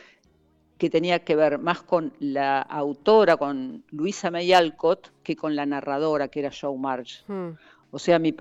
[0.80, 5.68] que tenía que ver más con la autora, con Luisa May Alcott, que con la
[5.68, 7.24] narradora, que era Joe March.
[7.28, 7.50] Mm.
[7.94, 8.34] O sea, mi,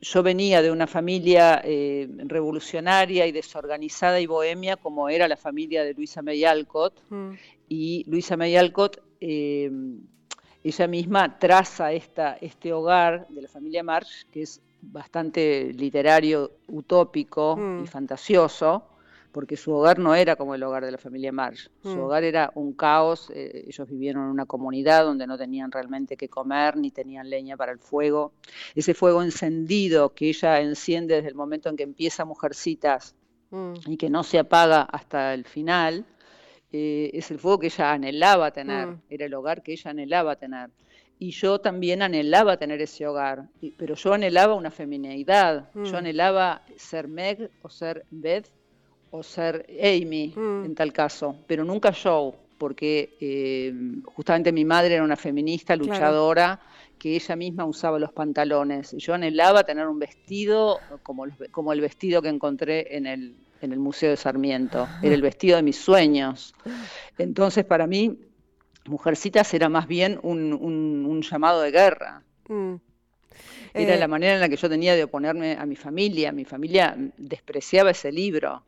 [0.00, 5.84] yo venía de una familia eh, revolucionaria y desorganizada y bohemia como era la familia
[5.84, 7.02] de Luisa May Alcott.
[7.10, 7.32] Mm.
[7.68, 9.70] Y Luisa May Alcott, eh,
[10.64, 17.56] ella misma traza esta, este hogar de la familia March, que es bastante literario, utópico
[17.58, 17.86] y mm.
[17.86, 18.84] fantasioso,
[19.32, 21.68] porque su hogar no era como el hogar de la familia Marsh.
[21.82, 22.00] Su mm.
[22.00, 23.30] hogar era un caos.
[23.34, 27.56] Eh, ellos vivieron en una comunidad donde no tenían realmente qué comer, ni tenían leña
[27.56, 28.32] para el fuego.
[28.74, 33.14] Ese fuego encendido que ella enciende desde el momento en que empieza Mujercitas
[33.50, 33.74] mm.
[33.86, 36.04] y que no se apaga hasta el final,
[36.72, 38.88] eh, es el fuego que ella anhelaba tener.
[38.88, 39.02] Mm.
[39.08, 40.70] Era el hogar que ella anhelaba tener
[41.20, 47.08] y yo también anhelaba tener ese hogar, pero yo anhelaba una femineidad, yo anhelaba ser
[47.08, 48.50] Meg o ser Beth
[49.10, 50.64] o ser Amy mm.
[50.64, 56.60] en tal caso, pero nunca Joe, porque eh, justamente mi madre era una feminista, luchadora,
[56.98, 58.92] que ella misma usaba los pantalones.
[58.98, 63.78] Yo anhelaba tener un vestido como, como el vestido que encontré en el, en el
[63.78, 66.54] Museo de Sarmiento, era el vestido de mis sueños.
[67.18, 68.18] Entonces para mí,
[68.86, 72.22] Mujercitas era más bien un, llamado de guerra.
[72.48, 72.74] Mm.
[73.72, 76.32] Era la eh, manera en la que yo tenía de oponerme a mi familia.
[76.32, 78.64] Mi familia despreciaba ese libro.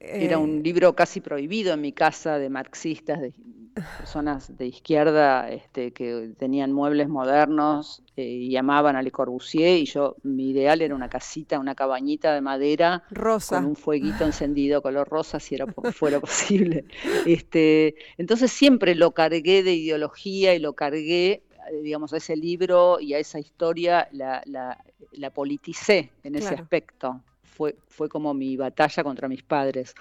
[0.00, 3.34] Era un eh, libro casi prohibido en mi casa de marxistas, de
[3.98, 9.84] personas de izquierda este, que tenían muebles modernos eh, y amaban a Le Corbusier y
[9.84, 13.56] yo, mi ideal era una casita, una cabañita de madera rosa.
[13.56, 16.84] con un fueguito encendido color rosa si era fuera posible.
[17.26, 22.98] Este, entonces siempre lo cargué de ideología y lo cargué eh, digamos, a ese libro
[23.00, 27.20] y a esa historia la, la, politicé en ese aspecto
[27.88, 29.94] fue, como mi batalla contra mis padres.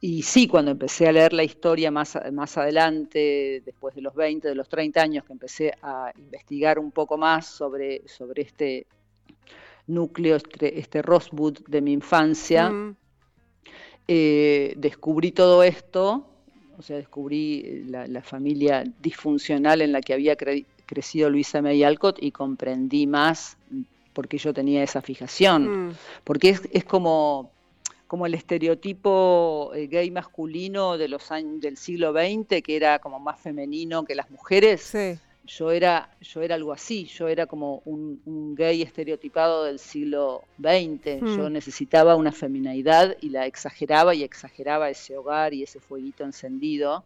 [0.00, 4.48] y sí, cuando empecé a leer la historia más, más adelante, después de los 20,
[4.48, 8.86] de los 30 años, que empecé a investigar un poco más sobre, sobre este
[9.86, 12.96] núcleo, este, este Rosewood de mi infancia, mm.
[14.08, 16.26] eh, descubrí todo esto,
[16.78, 22.32] o sea, descubrí la, familia disfuncional en la que había crecido Luisa May Alcott y
[22.32, 23.58] comprendí más
[24.20, 25.94] porque yo tenía esa fijación, mm.
[26.24, 27.50] porque es, es como
[28.06, 33.18] como el estereotipo eh, gay masculino de los años del siglo XX, que era como
[33.18, 34.92] más femenino que las mujeres.
[35.46, 41.22] Yo era, yo era algo así, yo era como un, gay estereotipado del siglo XX.
[41.22, 41.36] Hmm.
[41.36, 47.04] Yo necesitaba una feminidad y la exageraba y exageraba ese hogar y ese fueguito encendido.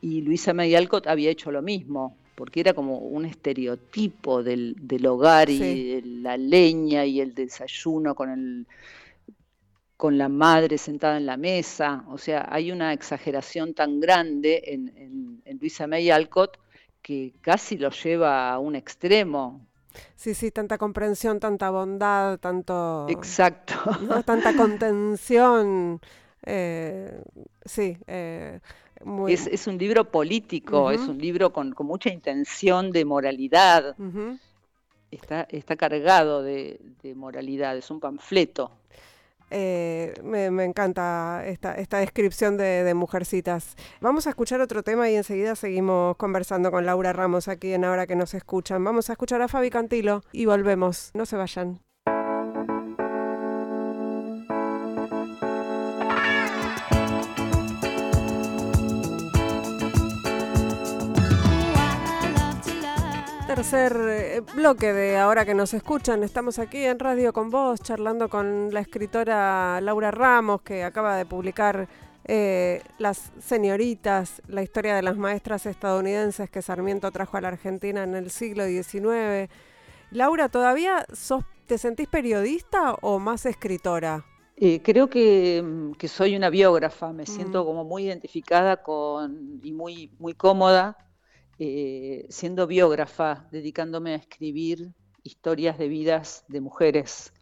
[0.00, 5.50] Y Luisa May Alcott había hecho lo mismo porque era como un estereotipo del, hogar
[5.50, 8.66] y la leña y el desayuno con el
[9.96, 12.04] con la madre sentada en la mesa.
[12.08, 16.58] O sea, hay una exageración tan grande en, Luisa May Alcott
[17.00, 19.66] que casi lo lleva a un extremo.
[20.14, 23.06] Sí, sí, tanta comprensión, tanta bondad, tanto...
[23.08, 23.74] Exacto.
[24.26, 25.98] Tanta contención.
[26.44, 27.18] Eh,
[27.64, 28.60] sí, eh,
[29.04, 29.32] muy...
[29.32, 33.96] es, un libro político, es un libro con, mucha intención de moralidad.
[35.10, 38.70] está, está, cargado de, de moralidad, es un panfleto.
[39.50, 43.76] Eh, me, encanta esta, esta descripción de, de, Mujercitas.
[44.00, 48.06] Vamos a escuchar otro tema y enseguida seguimos conversando con Laura Ramos aquí en Ahora
[48.06, 48.82] que nos escuchan.
[48.82, 51.10] Vamos a escuchar a Fabi Cantilo y volvemos.
[51.14, 51.85] No se vayan.
[63.68, 66.22] Tercer eh, bloque de ahora que nos escuchan.
[66.22, 71.26] Estamos aquí en Radio con vos charlando con la escritora Laura Ramos que acaba de
[71.26, 71.88] publicar
[72.26, 78.04] eh, Las señoritas, la historia de las maestras estadounidenses que Sarmiento trajo a la Argentina
[78.04, 79.50] en el siglo XIX.
[80.12, 84.24] Laura, ¿todavía sos, te sentís periodista o más escritora?
[84.56, 90.34] Eh, creo que, soy una biógrafa, me siento como muy identificada con y muy, muy
[90.34, 90.96] cómoda
[91.58, 94.92] eh, siendo biógrafa, dedicándome a escribir
[95.22, 97.32] historias de vidas de mujeres.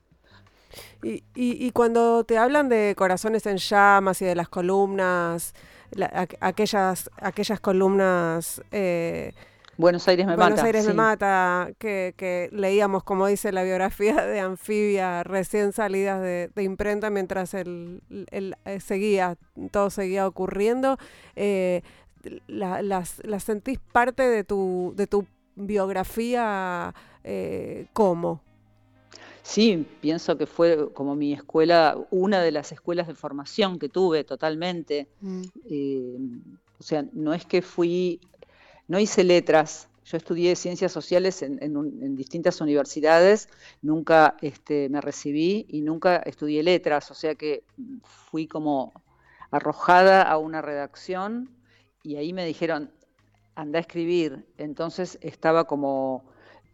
[1.03, 5.55] Y, cuando te hablan de Corazones en Llamas y de las columnas,
[6.41, 8.63] aquellas, aquellas columnas...
[8.73, 9.33] Eh,
[9.77, 10.43] Buenos Aires me mata.
[10.49, 16.51] Buenos Aires me mata, que, leíamos, como dice la biografía de Anfibia, recién salidas de,
[16.63, 18.01] imprenta mientras el,
[18.31, 19.37] eh, seguía,
[19.73, 20.97] todo seguía ocurriendo
[22.47, 28.43] las, sentís parte de tu, de tu biografía eh, ¿cómo?
[29.43, 34.25] Sí, pienso que fue como mi escuela, una de las escuelas de formación que tuve
[34.25, 35.09] totalmente.
[35.21, 35.43] Mm.
[35.69, 36.17] Eh,
[36.79, 38.21] o sea, no es que fui,
[38.89, 43.49] no hice letras, yo estudié ciencias sociales en, distintas universidades,
[43.81, 47.65] nunca este, me recibí y nunca estudié letras, o sea que
[48.03, 48.93] fui como
[49.51, 51.49] arrojada a una redacción
[52.05, 52.93] y ahí me dijeron,
[53.57, 54.47] anda a escribir.
[54.59, 56.23] Entonces estaba como,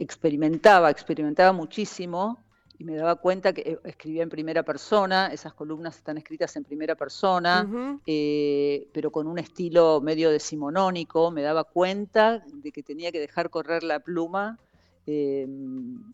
[0.01, 2.43] experimentaba, experimentaba muchísimo
[2.79, 6.65] y me daba cuenta que eh, escribía en primera persona, esas columnas están escritas en
[6.65, 13.13] primera persona, eh, pero con un estilo medio decimonónico, me daba cuenta de que tenía
[13.13, 14.59] que dejar correr la pluma
[15.07, 16.13] em,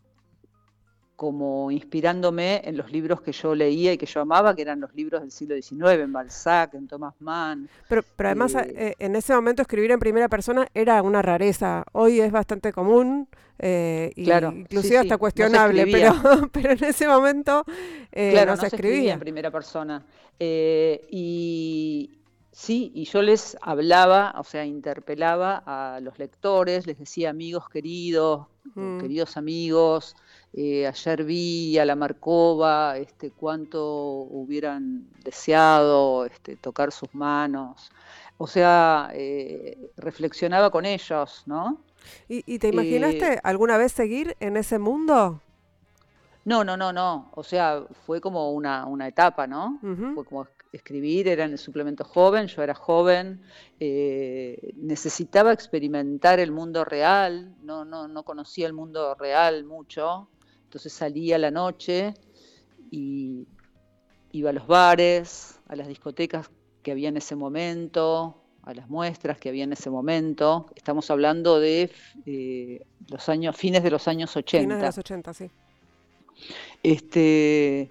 [1.17, 4.93] como inspirándome en los libros que yo leía y que yo amaba, que eran los
[4.93, 7.67] libros del siglo XIX, en Balzac, en Thomas Mann.
[7.89, 11.83] Pero, pero además, eh, eh, en ese momento escribir en primera persona era una rareza.
[11.91, 13.27] Hoy es bastante común,
[13.57, 16.13] eh, claro, inclusive hasta cuestionable, pero,
[16.53, 19.15] pero en ese momento no, se, escribía.
[19.15, 20.05] en primera persona.
[20.39, 22.11] y,
[22.57, 28.47] Sí, y yo les hablaba, o sea, interpelaba a los lectores, les decía amigos queridos,
[28.73, 28.97] mm.
[28.99, 30.15] queridos amigos,
[30.53, 37.91] eh, ayer vi a la Marcova, este, cuánto hubieran deseado este, tocar sus manos.
[38.37, 41.81] O sea, eh, reflexionaba con ellos, ¿no?
[42.29, 45.41] ¿Y, te imaginaste eh, alguna vez seguir en ese mundo?
[46.45, 47.29] No, no, no, no.
[47.35, 49.79] O sea, fue como una, etapa, ¿no?
[50.13, 53.41] Fue como escribir, era en el suplemento joven, yo era joven,
[53.79, 60.29] necesitaba experimentar el mundo real, no, no, no conocía el mundo real mucho,
[60.77, 62.13] entonces salía a la noche
[62.91, 63.47] y
[64.31, 66.51] iba a los bares, a las discotecas
[66.83, 70.67] que había en ese momento, a las muestras que había en ese momento.
[70.75, 71.89] Estamos hablando de
[72.27, 74.61] eh, los años, fines de los años 80.
[74.61, 75.49] Fines de los 80, sí.
[76.83, 77.89] Este,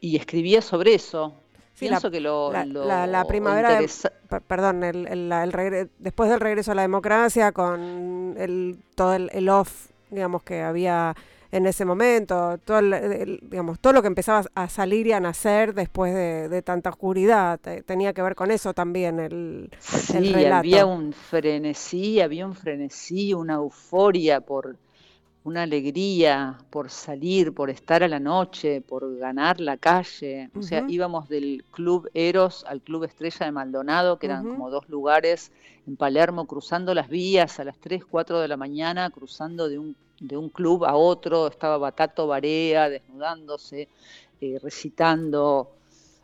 [0.00, 1.34] y escribía sobre eso.
[1.76, 3.80] Pienso que lo, la, primavera,
[4.46, 10.44] perdón, el, el, después del regreso a la democracia, con el, todo el, off, digamos,
[10.44, 11.16] que había
[11.50, 16.14] en ese momento, todo, digamos, todo lo que empezaba a salir y a nacer después
[16.14, 22.46] de, tanta oscuridad, tenía que ver con eso también el, sí, había un frenesí, había
[22.46, 24.76] un frenesí, una euforia por
[25.44, 30.50] una alegría por salir, por estar a la noche, por ganar la calle.
[30.54, 34.88] O sea, íbamos del Club Eros al Club Estrella de Maldonado, que eran como dos
[34.90, 35.50] lugares
[35.86, 39.96] en Palermo, cruzando las vías a las 3, 4 de la mañana, cruzando de un,
[40.20, 41.48] de un club a otro.
[41.48, 43.88] Estaba Batato Barea desnudándose,
[44.40, 45.74] eh, recitando.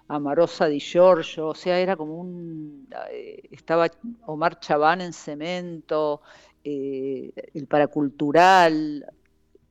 [0.07, 2.87] Amarosa di Giorgio, o sea, era como un.
[3.11, 3.89] Eh, estaba
[4.27, 6.21] Omar Chabán en cemento,
[6.63, 9.07] eh, el paracultural,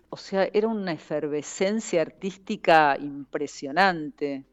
[0.10, 4.46] o sea, era una efervescencia artística impresionante.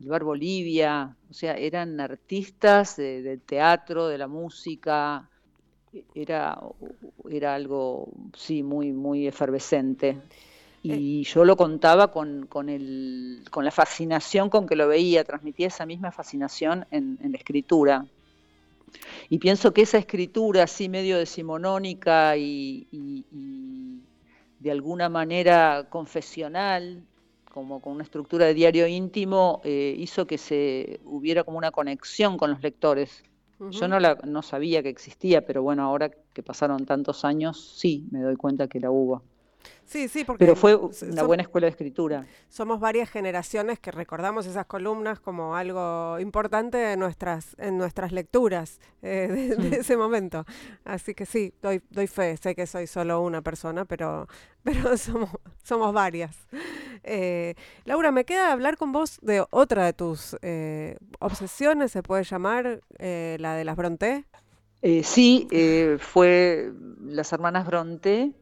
[0.00, 5.28] El Bar Bolivia, o sea, eran artistas del teatro, de la música,
[6.14, 6.58] era,
[7.30, 10.18] era algo, sí, muy, muy efervescente.
[10.82, 11.24] Y eh.
[11.24, 15.86] yo lo contaba con, con, el, con la fascinación con que lo veía, transmitía esa
[15.86, 18.06] misma fascinación en la escritura.
[19.28, 23.24] Y pienso que esa escritura así medio decimonónica y,
[24.58, 27.02] de alguna manera confesional,
[27.50, 32.36] como con una estructura de diario íntimo, eh, hizo que se hubiera como una conexión
[32.36, 33.22] con los lectores.
[33.70, 38.06] Yo no, la, no sabía que existía, pero bueno, ahora que pasaron tantos años, sí,
[38.10, 39.22] me doy cuenta que la hubo.
[39.84, 40.44] Sí, sí, porque...
[40.44, 42.26] Pero fue una buena escuela de escritura.
[42.48, 48.80] Somos varias generaciones que recordamos esas columnas como algo importante en nuestras, en nuestras lecturas
[49.02, 50.44] eh, de, ese momento.
[50.84, 54.28] Así que sí, doy, doy fe, sé que soy solo una persona, pero,
[54.62, 55.30] pero somos,
[55.62, 56.36] somos varias.
[57.04, 57.54] Eh,
[57.84, 62.80] Laura, me queda hablar con vos de otra de tus eh, obsesiones, se puede llamar,
[62.98, 64.24] la de las Bronté.
[65.02, 65.48] sí,
[65.98, 68.32] fue las hermanas Bronté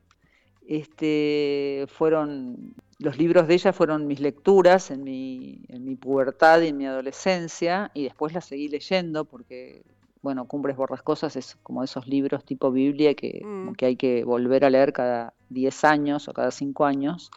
[0.71, 6.69] este, fueron, los libros de ella fueron mis lecturas en mi, en mi pubertad y
[6.69, 9.83] en mi adolescencia, y después las seguí leyendo porque,
[10.23, 13.73] bueno, Cumbres Borrascosas es como esos libros tipo Biblia que, mm.
[13.73, 17.33] que hay que volver a leer cada 10 años o cada 5 años.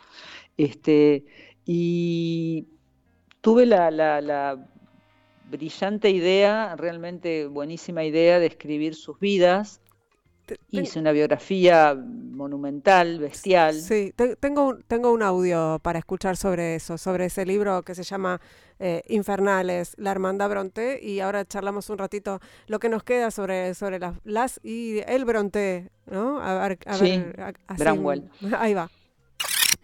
[0.58, 1.26] Este,
[1.66, 2.68] y
[3.42, 4.64] tuve la, la, la
[5.50, 9.82] brillante idea, realmente buenísima idea de escribir sus vidas
[10.72, 13.80] Hice una biografía monumental, bestial.
[13.80, 18.04] Sí, tengo, un, tengo un audio para escuchar sobre eso, sobre ese libro que se
[18.04, 18.42] llama
[18.80, 23.74] eh, Infernales, La Hermandad Bronte, y ahora charlamos un ratito lo que nos queda sobre,
[23.76, 26.42] sobre las, las y el Bronte, ¿no?
[26.42, 27.56] A ver, a sí, ver,
[28.58, 28.90] Ahí va.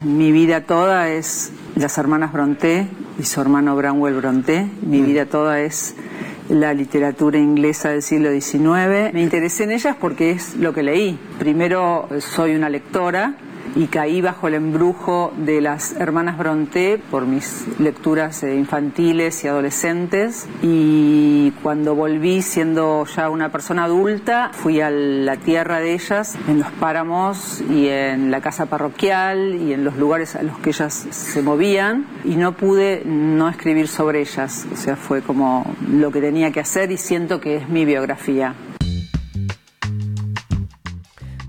[0.01, 2.87] Mi vida toda es las hermanas Bronte
[3.17, 4.69] y su hermano Bramwell Bronte.
[4.81, 5.05] Mi mm.
[5.05, 5.93] vida toda es
[6.49, 9.13] la literatura inglesa del siglo XIX.
[9.13, 11.17] Me interesé en ellas porque es lo que leí.
[11.37, 13.35] Primero soy una lectora
[13.75, 19.47] y caí bajo el embrujo de las hermanas Bronté por mis lecturas eh, infantiles y
[19.47, 20.47] adolescentes.
[20.61, 26.59] Y cuando volví siendo ya una persona adulta fui a la tierra de ellas en
[26.59, 31.07] los páramos y en la casa parroquial y en los lugares a los que ellas
[31.09, 32.05] se movían.
[32.25, 36.59] Y no pude no escribir sobre ellas, o sea, fue como lo que tenía que
[36.59, 38.55] hacer y siento que es mi biografía.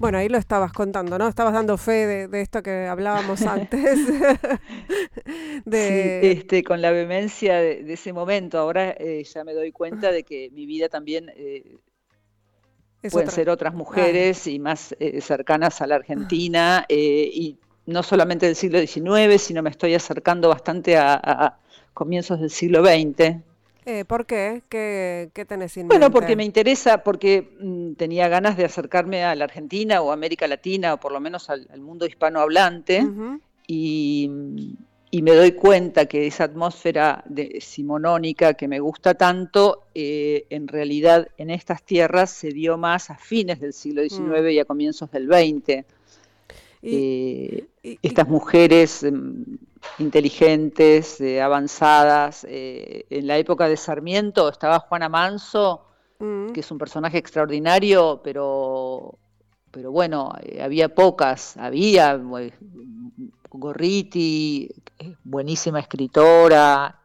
[0.01, 1.29] Bueno, ahí lo estabas contando, ¿no?
[1.29, 3.99] Estabas dando fe de, esto que hablábamos antes.
[5.67, 6.21] de...
[6.23, 8.59] Sí, este, con la vehemencia de, ese momento.
[8.59, 11.77] Ahora eh, ya me doy cuenta de que mi vida también eh,
[13.13, 18.57] pueden ser otras mujeres y más eh, cercanas a la Argentina y no solamente del
[18.57, 21.59] siglo XIX, sino me estoy acercando bastante a
[21.93, 23.50] comienzos del siglo XX.
[23.87, 24.62] Eh, ¿Por qué?
[24.68, 29.35] ¿Qué, qué tenés en Bueno, porque me interesa, porque mm, tenía ganas de acercarme a
[29.35, 33.07] la Argentina o América Latina, o por lo menos al, mundo hispanohablante,
[33.66, 34.31] y,
[35.22, 41.28] me doy cuenta que esa atmósfera de, simonónica que me gusta tanto, eh, en realidad
[41.37, 44.49] en estas tierras se dio más a fines del siglo XIX mm.
[44.49, 45.85] y a comienzos del XX.
[46.83, 47.66] Eh,
[48.03, 49.59] estas mujeres em,
[49.99, 52.47] inteligentes, eh, avanzadas.
[52.49, 55.87] Eh, en la época de Sarmiento estaba Juana Manso,
[56.18, 56.53] mm.
[56.53, 59.18] que es un personaje extraordinario, pero,
[59.70, 61.57] pero bueno, había pocas.
[61.57, 62.20] Había
[63.51, 64.70] Gorriti,
[65.24, 67.01] buenísima escritora.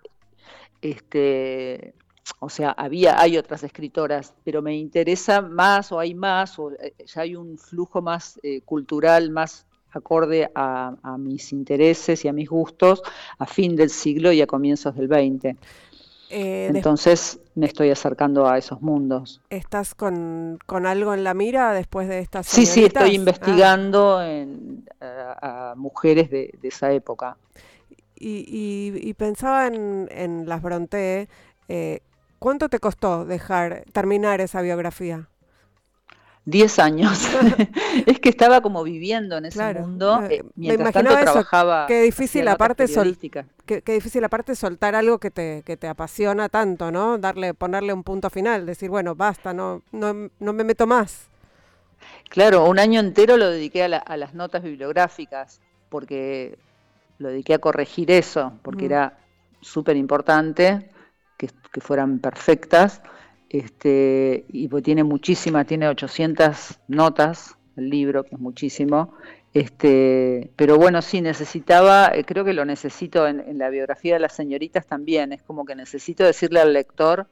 [0.81, 1.95] Este,
[2.39, 6.93] o sea, había, hay otras escritoras, pero me interesa más o hay más, o eh,
[7.05, 9.65] ya hay un flujo más eh, cultural, más
[9.95, 13.01] acorde a, mis intereses y a mis gustos
[13.37, 15.57] a fin del siglo y a comienzos del XX.
[16.29, 19.41] Eh, Entonces me estoy acercando a esos mundos.
[19.49, 23.13] ¿Estás con, algo en la mira después de estas Sí, sí, estoy ah.
[23.13, 24.19] investigando
[24.99, 27.37] a, mujeres de, esa época.
[28.17, 31.29] Y, pensaba en, las Bronte,
[31.67, 31.99] eh,
[32.39, 35.29] ¿cuánto te costó dejar terminar esa biografía?
[36.45, 37.27] Diez años.
[38.05, 40.21] es que estaba como viviendo en ese mundo.
[40.29, 41.87] Eh, mientras tanto trabajaba.
[41.87, 42.85] Qué difícil aparte
[43.65, 47.17] qué, difícil aparte soltar algo que te, que te apasiona tanto, ¿no?
[47.17, 51.29] Darle, ponerle un punto final, decir, bueno, basta, no, no, no me meto más.
[52.29, 56.59] Claro, un año entero lo dediqué a, a las notas bibliográficas, porque
[57.17, 59.17] lo dediqué a corregir eso, porque era
[59.61, 60.91] súper importante
[61.37, 63.01] que, que fueran perfectas
[63.57, 69.13] este, y pues tiene muchísimas, tiene 800 notas el libro, que es muchísimo.
[69.53, 74.33] Este, pero bueno, sí, necesitaba, eh, creo que lo necesito en, la biografía de las
[74.33, 77.27] señoritas también, es como que necesito decirle al lector,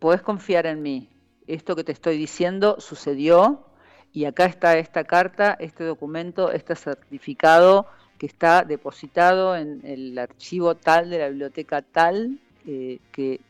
[0.00, 1.08] puedes confiar en mí,
[1.46, 3.64] esto que te estoy diciendo sucedió
[4.12, 7.86] y acá está esta carta, este documento, este certificado
[8.18, 13.40] que está depositado en el archivo tal de la biblioteca tal, eh, que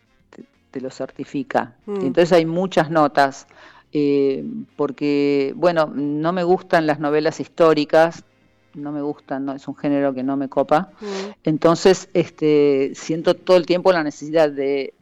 [0.70, 1.76] te lo certifica.
[1.86, 1.96] Mm.
[2.06, 3.46] Entonces hay muchas notas,
[3.92, 4.44] eh,
[4.76, 8.24] porque, bueno, no me gustan las novelas históricas,
[8.74, 10.92] no me gustan, no, es un género que no me copa.
[11.00, 11.06] Mm.
[11.44, 14.94] Entonces, este, siento todo el tiempo la necesidad de,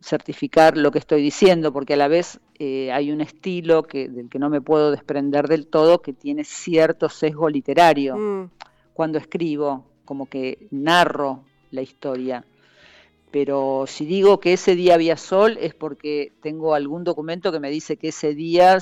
[0.00, 4.28] certificar lo que estoy diciendo, porque a la vez eh, hay un estilo que, del
[4.28, 8.16] que no me puedo desprender del todo, que tiene cierto sesgo literario.
[8.16, 8.50] Mm.
[8.92, 12.44] Cuando escribo, como que narro la historia
[13.34, 17.68] pero si digo que ese día había sol es porque tengo algún documento que me
[17.68, 18.78] dice que ese día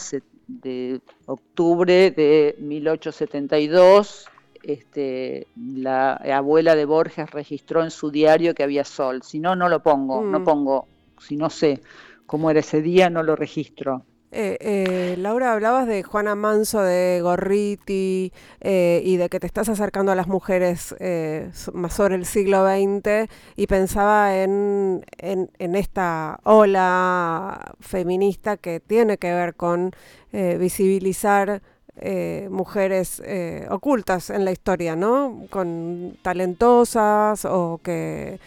[0.47, 4.27] de octubre de 1872
[4.63, 9.23] este, la abuela de Borges registró en su diario que había sol.
[9.23, 10.45] Si no, no lo pongo, no mm.
[10.45, 10.87] pongo,
[11.19, 11.81] si no sé
[12.27, 14.05] cómo era ese día, no lo registro.
[14.35, 19.69] Eh, eh, Laura, hablabas de Juana Manso, de Gorriti eh, y de que te estás
[19.69, 20.95] acercando a las mujeres
[21.75, 29.35] más sobre el siglo XX y pensaba en, en, esta ola feminista que tiene que
[29.35, 29.93] ver con
[30.33, 31.61] visibilizar
[32.49, 33.23] mujeres
[33.69, 35.47] ocultas en la historia, ¿no?
[35.51, 38.41] Con talentosas o que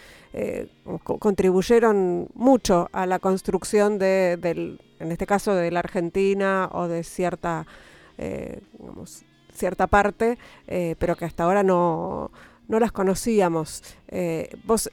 [1.18, 7.02] contribuyeron mucho a la construcción de, del en este caso de la Argentina o de
[7.02, 7.66] cierta,
[8.18, 8.60] eh,
[9.52, 12.30] cierta parte, eh, pero que hasta ahora no,
[12.68, 13.82] no las conocíamos.
[14.08, 14.90] Eh, ¿Vos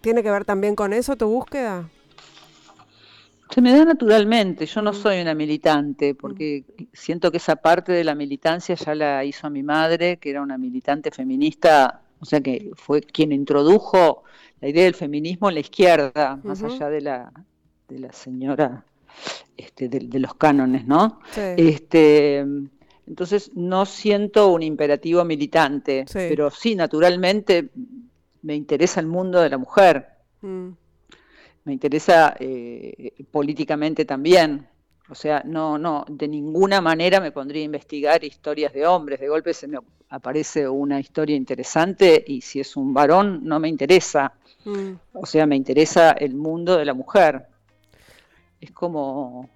[0.00, 1.88] tiene que ver también con eso tu búsqueda?
[3.50, 4.94] Se me da naturalmente, yo no mm.
[4.94, 9.62] soy una militante, porque siento que esa parte de la militancia ya la hizo mi
[9.62, 14.24] madre, que era una militante feminista, o sea que fue quien introdujo
[14.60, 17.32] la idea del feminismo en la izquierda, más allá de la,
[17.88, 18.84] de la señora
[19.56, 21.20] este, de, los cánones, ¿no?
[21.36, 22.44] Este,
[23.06, 27.70] entonces no siento un imperativo militante, pero sí, naturalmente
[28.42, 30.06] me interesa el mundo de la mujer.
[30.42, 30.68] Mm.
[31.64, 34.68] Me interesa eh, políticamente también.
[35.10, 39.20] O sea, no, no, de ninguna manera me pondría a investigar historias de hombres.
[39.20, 39.78] De golpe se me
[40.10, 44.34] aparece una historia interesante y si es un varón no me interesa.
[45.12, 47.46] O sea, me interesa el mundo de la mujer
[48.60, 49.48] es como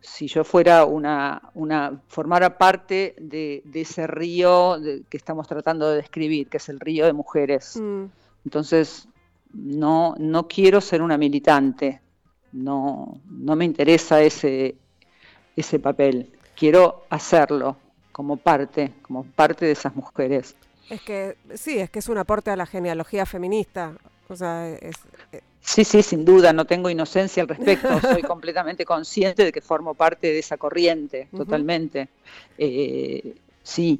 [0.00, 4.78] si yo fuera una, una formara parte de, ese río
[5.08, 7.80] que estamos tratando de describir, que es el río de mujeres.
[8.44, 9.08] Entonces,
[9.52, 12.02] no, no quiero ser una militante,
[12.52, 14.76] no, no me interesa ese,
[15.56, 17.76] ese papel, quiero hacerlo
[18.12, 20.54] como parte, como parte de esas mujeres.
[20.90, 23.94] Es que sí, es que es un aporte a la genealogía feminista.
[24.28, 24.96] O sea, es,
[25.32, 29.62] eh, Sí, sí, sin duda, no tengo inocencia al respecto, soy completamente consciente de que
[29.62, 32.10] formo parte de esa corriente, totalmente.
[32.58, 33.98] Eh, sí,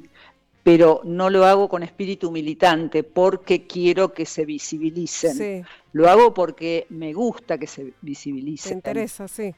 [0.61, 5.65] pero no lo hago con espíritu militante porque quiero que se visibilicen.
[5.91, 8.73] Lo hago porque me gusta que se visibilicen.
[8.73, 9.53] Interesa, sí.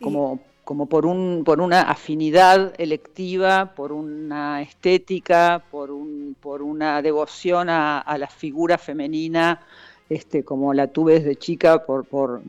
[0.00, 7.02] Como, como por, un, por una afinidad electiva, por una estética, por, un, por una
[7.02, 9.60] devoción a, a la figura femenina
[10.08, 12.42] este, como la tuve desde chica por, por,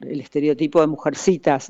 [0.00, 1.68] el estereotipo de mujercitas,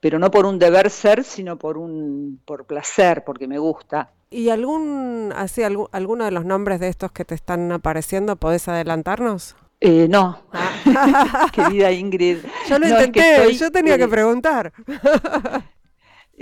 [0.00, 4.10] pero no por un deber ser, sino por un por placer, porque me gusta.
[4.30, 8.68] ¿Y algún, así, algún, alguno de los nombres de estos que te están apareciendo, podés
[8.68, 9.56] adelantarnos?
[9.84, 11.50] Eh, no, ah.
[11.52, 12.38] querida Ingrid.
[12.68, 14.72] Yo lo intenté, yo tenía que preguntar.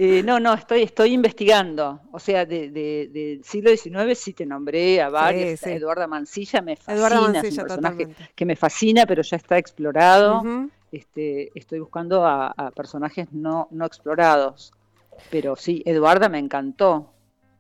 [0.03, 2.01] Eh, no, no, estoy, estoy investigando.
[2.13, 5.63] O sea, del siglo XIX sí te nombré a varios.
[5.65, 10.43] Eduarda Mancilla me fascina, es un personaje que me fascina, pero ya está explorado.
[10.91, 14.73] este, estoy buscando a, personajes no, no explorados.
[15.29, 17.13] Pero sí, Eduarda me encantó,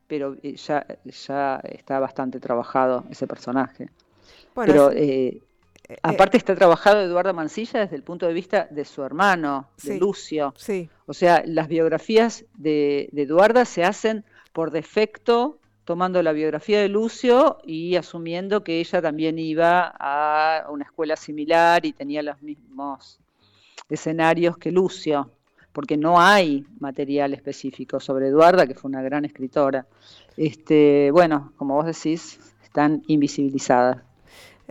[0.06, 3.90] pero eh, ya, ya está bastante trabajado ese personaje.
[4.54, 5.42] pero eh, eh,
[6.02, 10.54] Aparte está trabajado Eduardo Mancilla desde el punto de vista de su hermano, de Lucio.
[10.56, 10.88] Sí.
[11.06, 16.88] O sea, las biografías de, de, Eduarda se hacen por defecto tomando la biografía de
[16.88, 23.18] Lucio y asumiendo que ella también iba a una escuela similar y tenía los mismos
[23.88, 25.32] escenarios que Lucio,
[25.72, 29.86] porque no hay material específico sobre Eduarda, que fue una gran escritora.
[30.36, 34.09] Este, bueno, como vos decís, están invisibilizadas.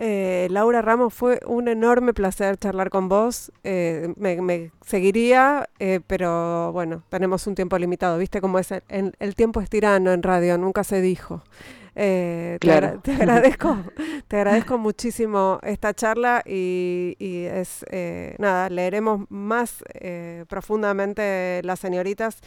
[0.02, 3.52] Eh, Laura Ramos, fue un enorme placer charlar con vos.
[3.64, 8.16] Eh, me, seguiría, eh, pero bueno, tenemos un tiempo limitado.
[8.16, 8.72] ¿Viste cómo es?
[8.88, 11.42] El, el tiempo es tirano en radio, nunca se dijo.
[11.92, 12.58] Te,
[13.14, 13.76] agradezco,
[14.28, 17.84] te agradezco muchísimo esta charla y, y es
[18.38, 19.84] nada, leeremos más
[20.48, 22.40] profundamente las señoritas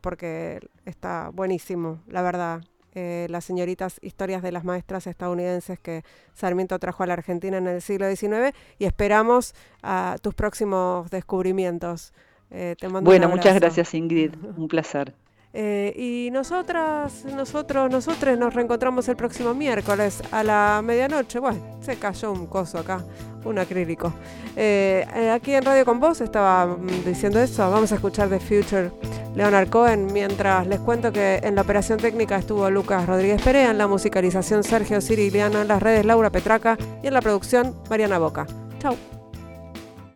[0.00, 2.62] porque está buenísimo, la verdad.
[2.96, 7.66] Eh, las señoritas historias de las maestras estadounidenses que Sarmiento trajo a la Argentina en
[7.66, 12.12] el siglo XIX y esperamos a tus próximos descubrimientos.
[12.52, 15.12] Eh, te mando bueno, muchas gracias Ingrid, un placer.
[15.56, 21.38] Eh, y nosotras, nosotros, nosotros nos reencontramos el próximo miércoles a la medianoche.
[21.38, 23.04] Bueno, se cayó un coso acá,
[23.44, 24.12] un acrílico.
[25.32, 27.70] aquí en Radio con Vos estaba mm, diciendo eso.
[27.70, 28.90] Vamos a escuchar The Future
[29.34, 33.78] Leonard Cohen, mientras les cuento que en la operación técnica estuvo Lucas Rodríguez Perea, en
[33.78, 38.46] la musicalización Sergio Ciriliano, en las redes Laura Petraca y en la producción Mariana Boca.
[38.78, 39.13] Chau.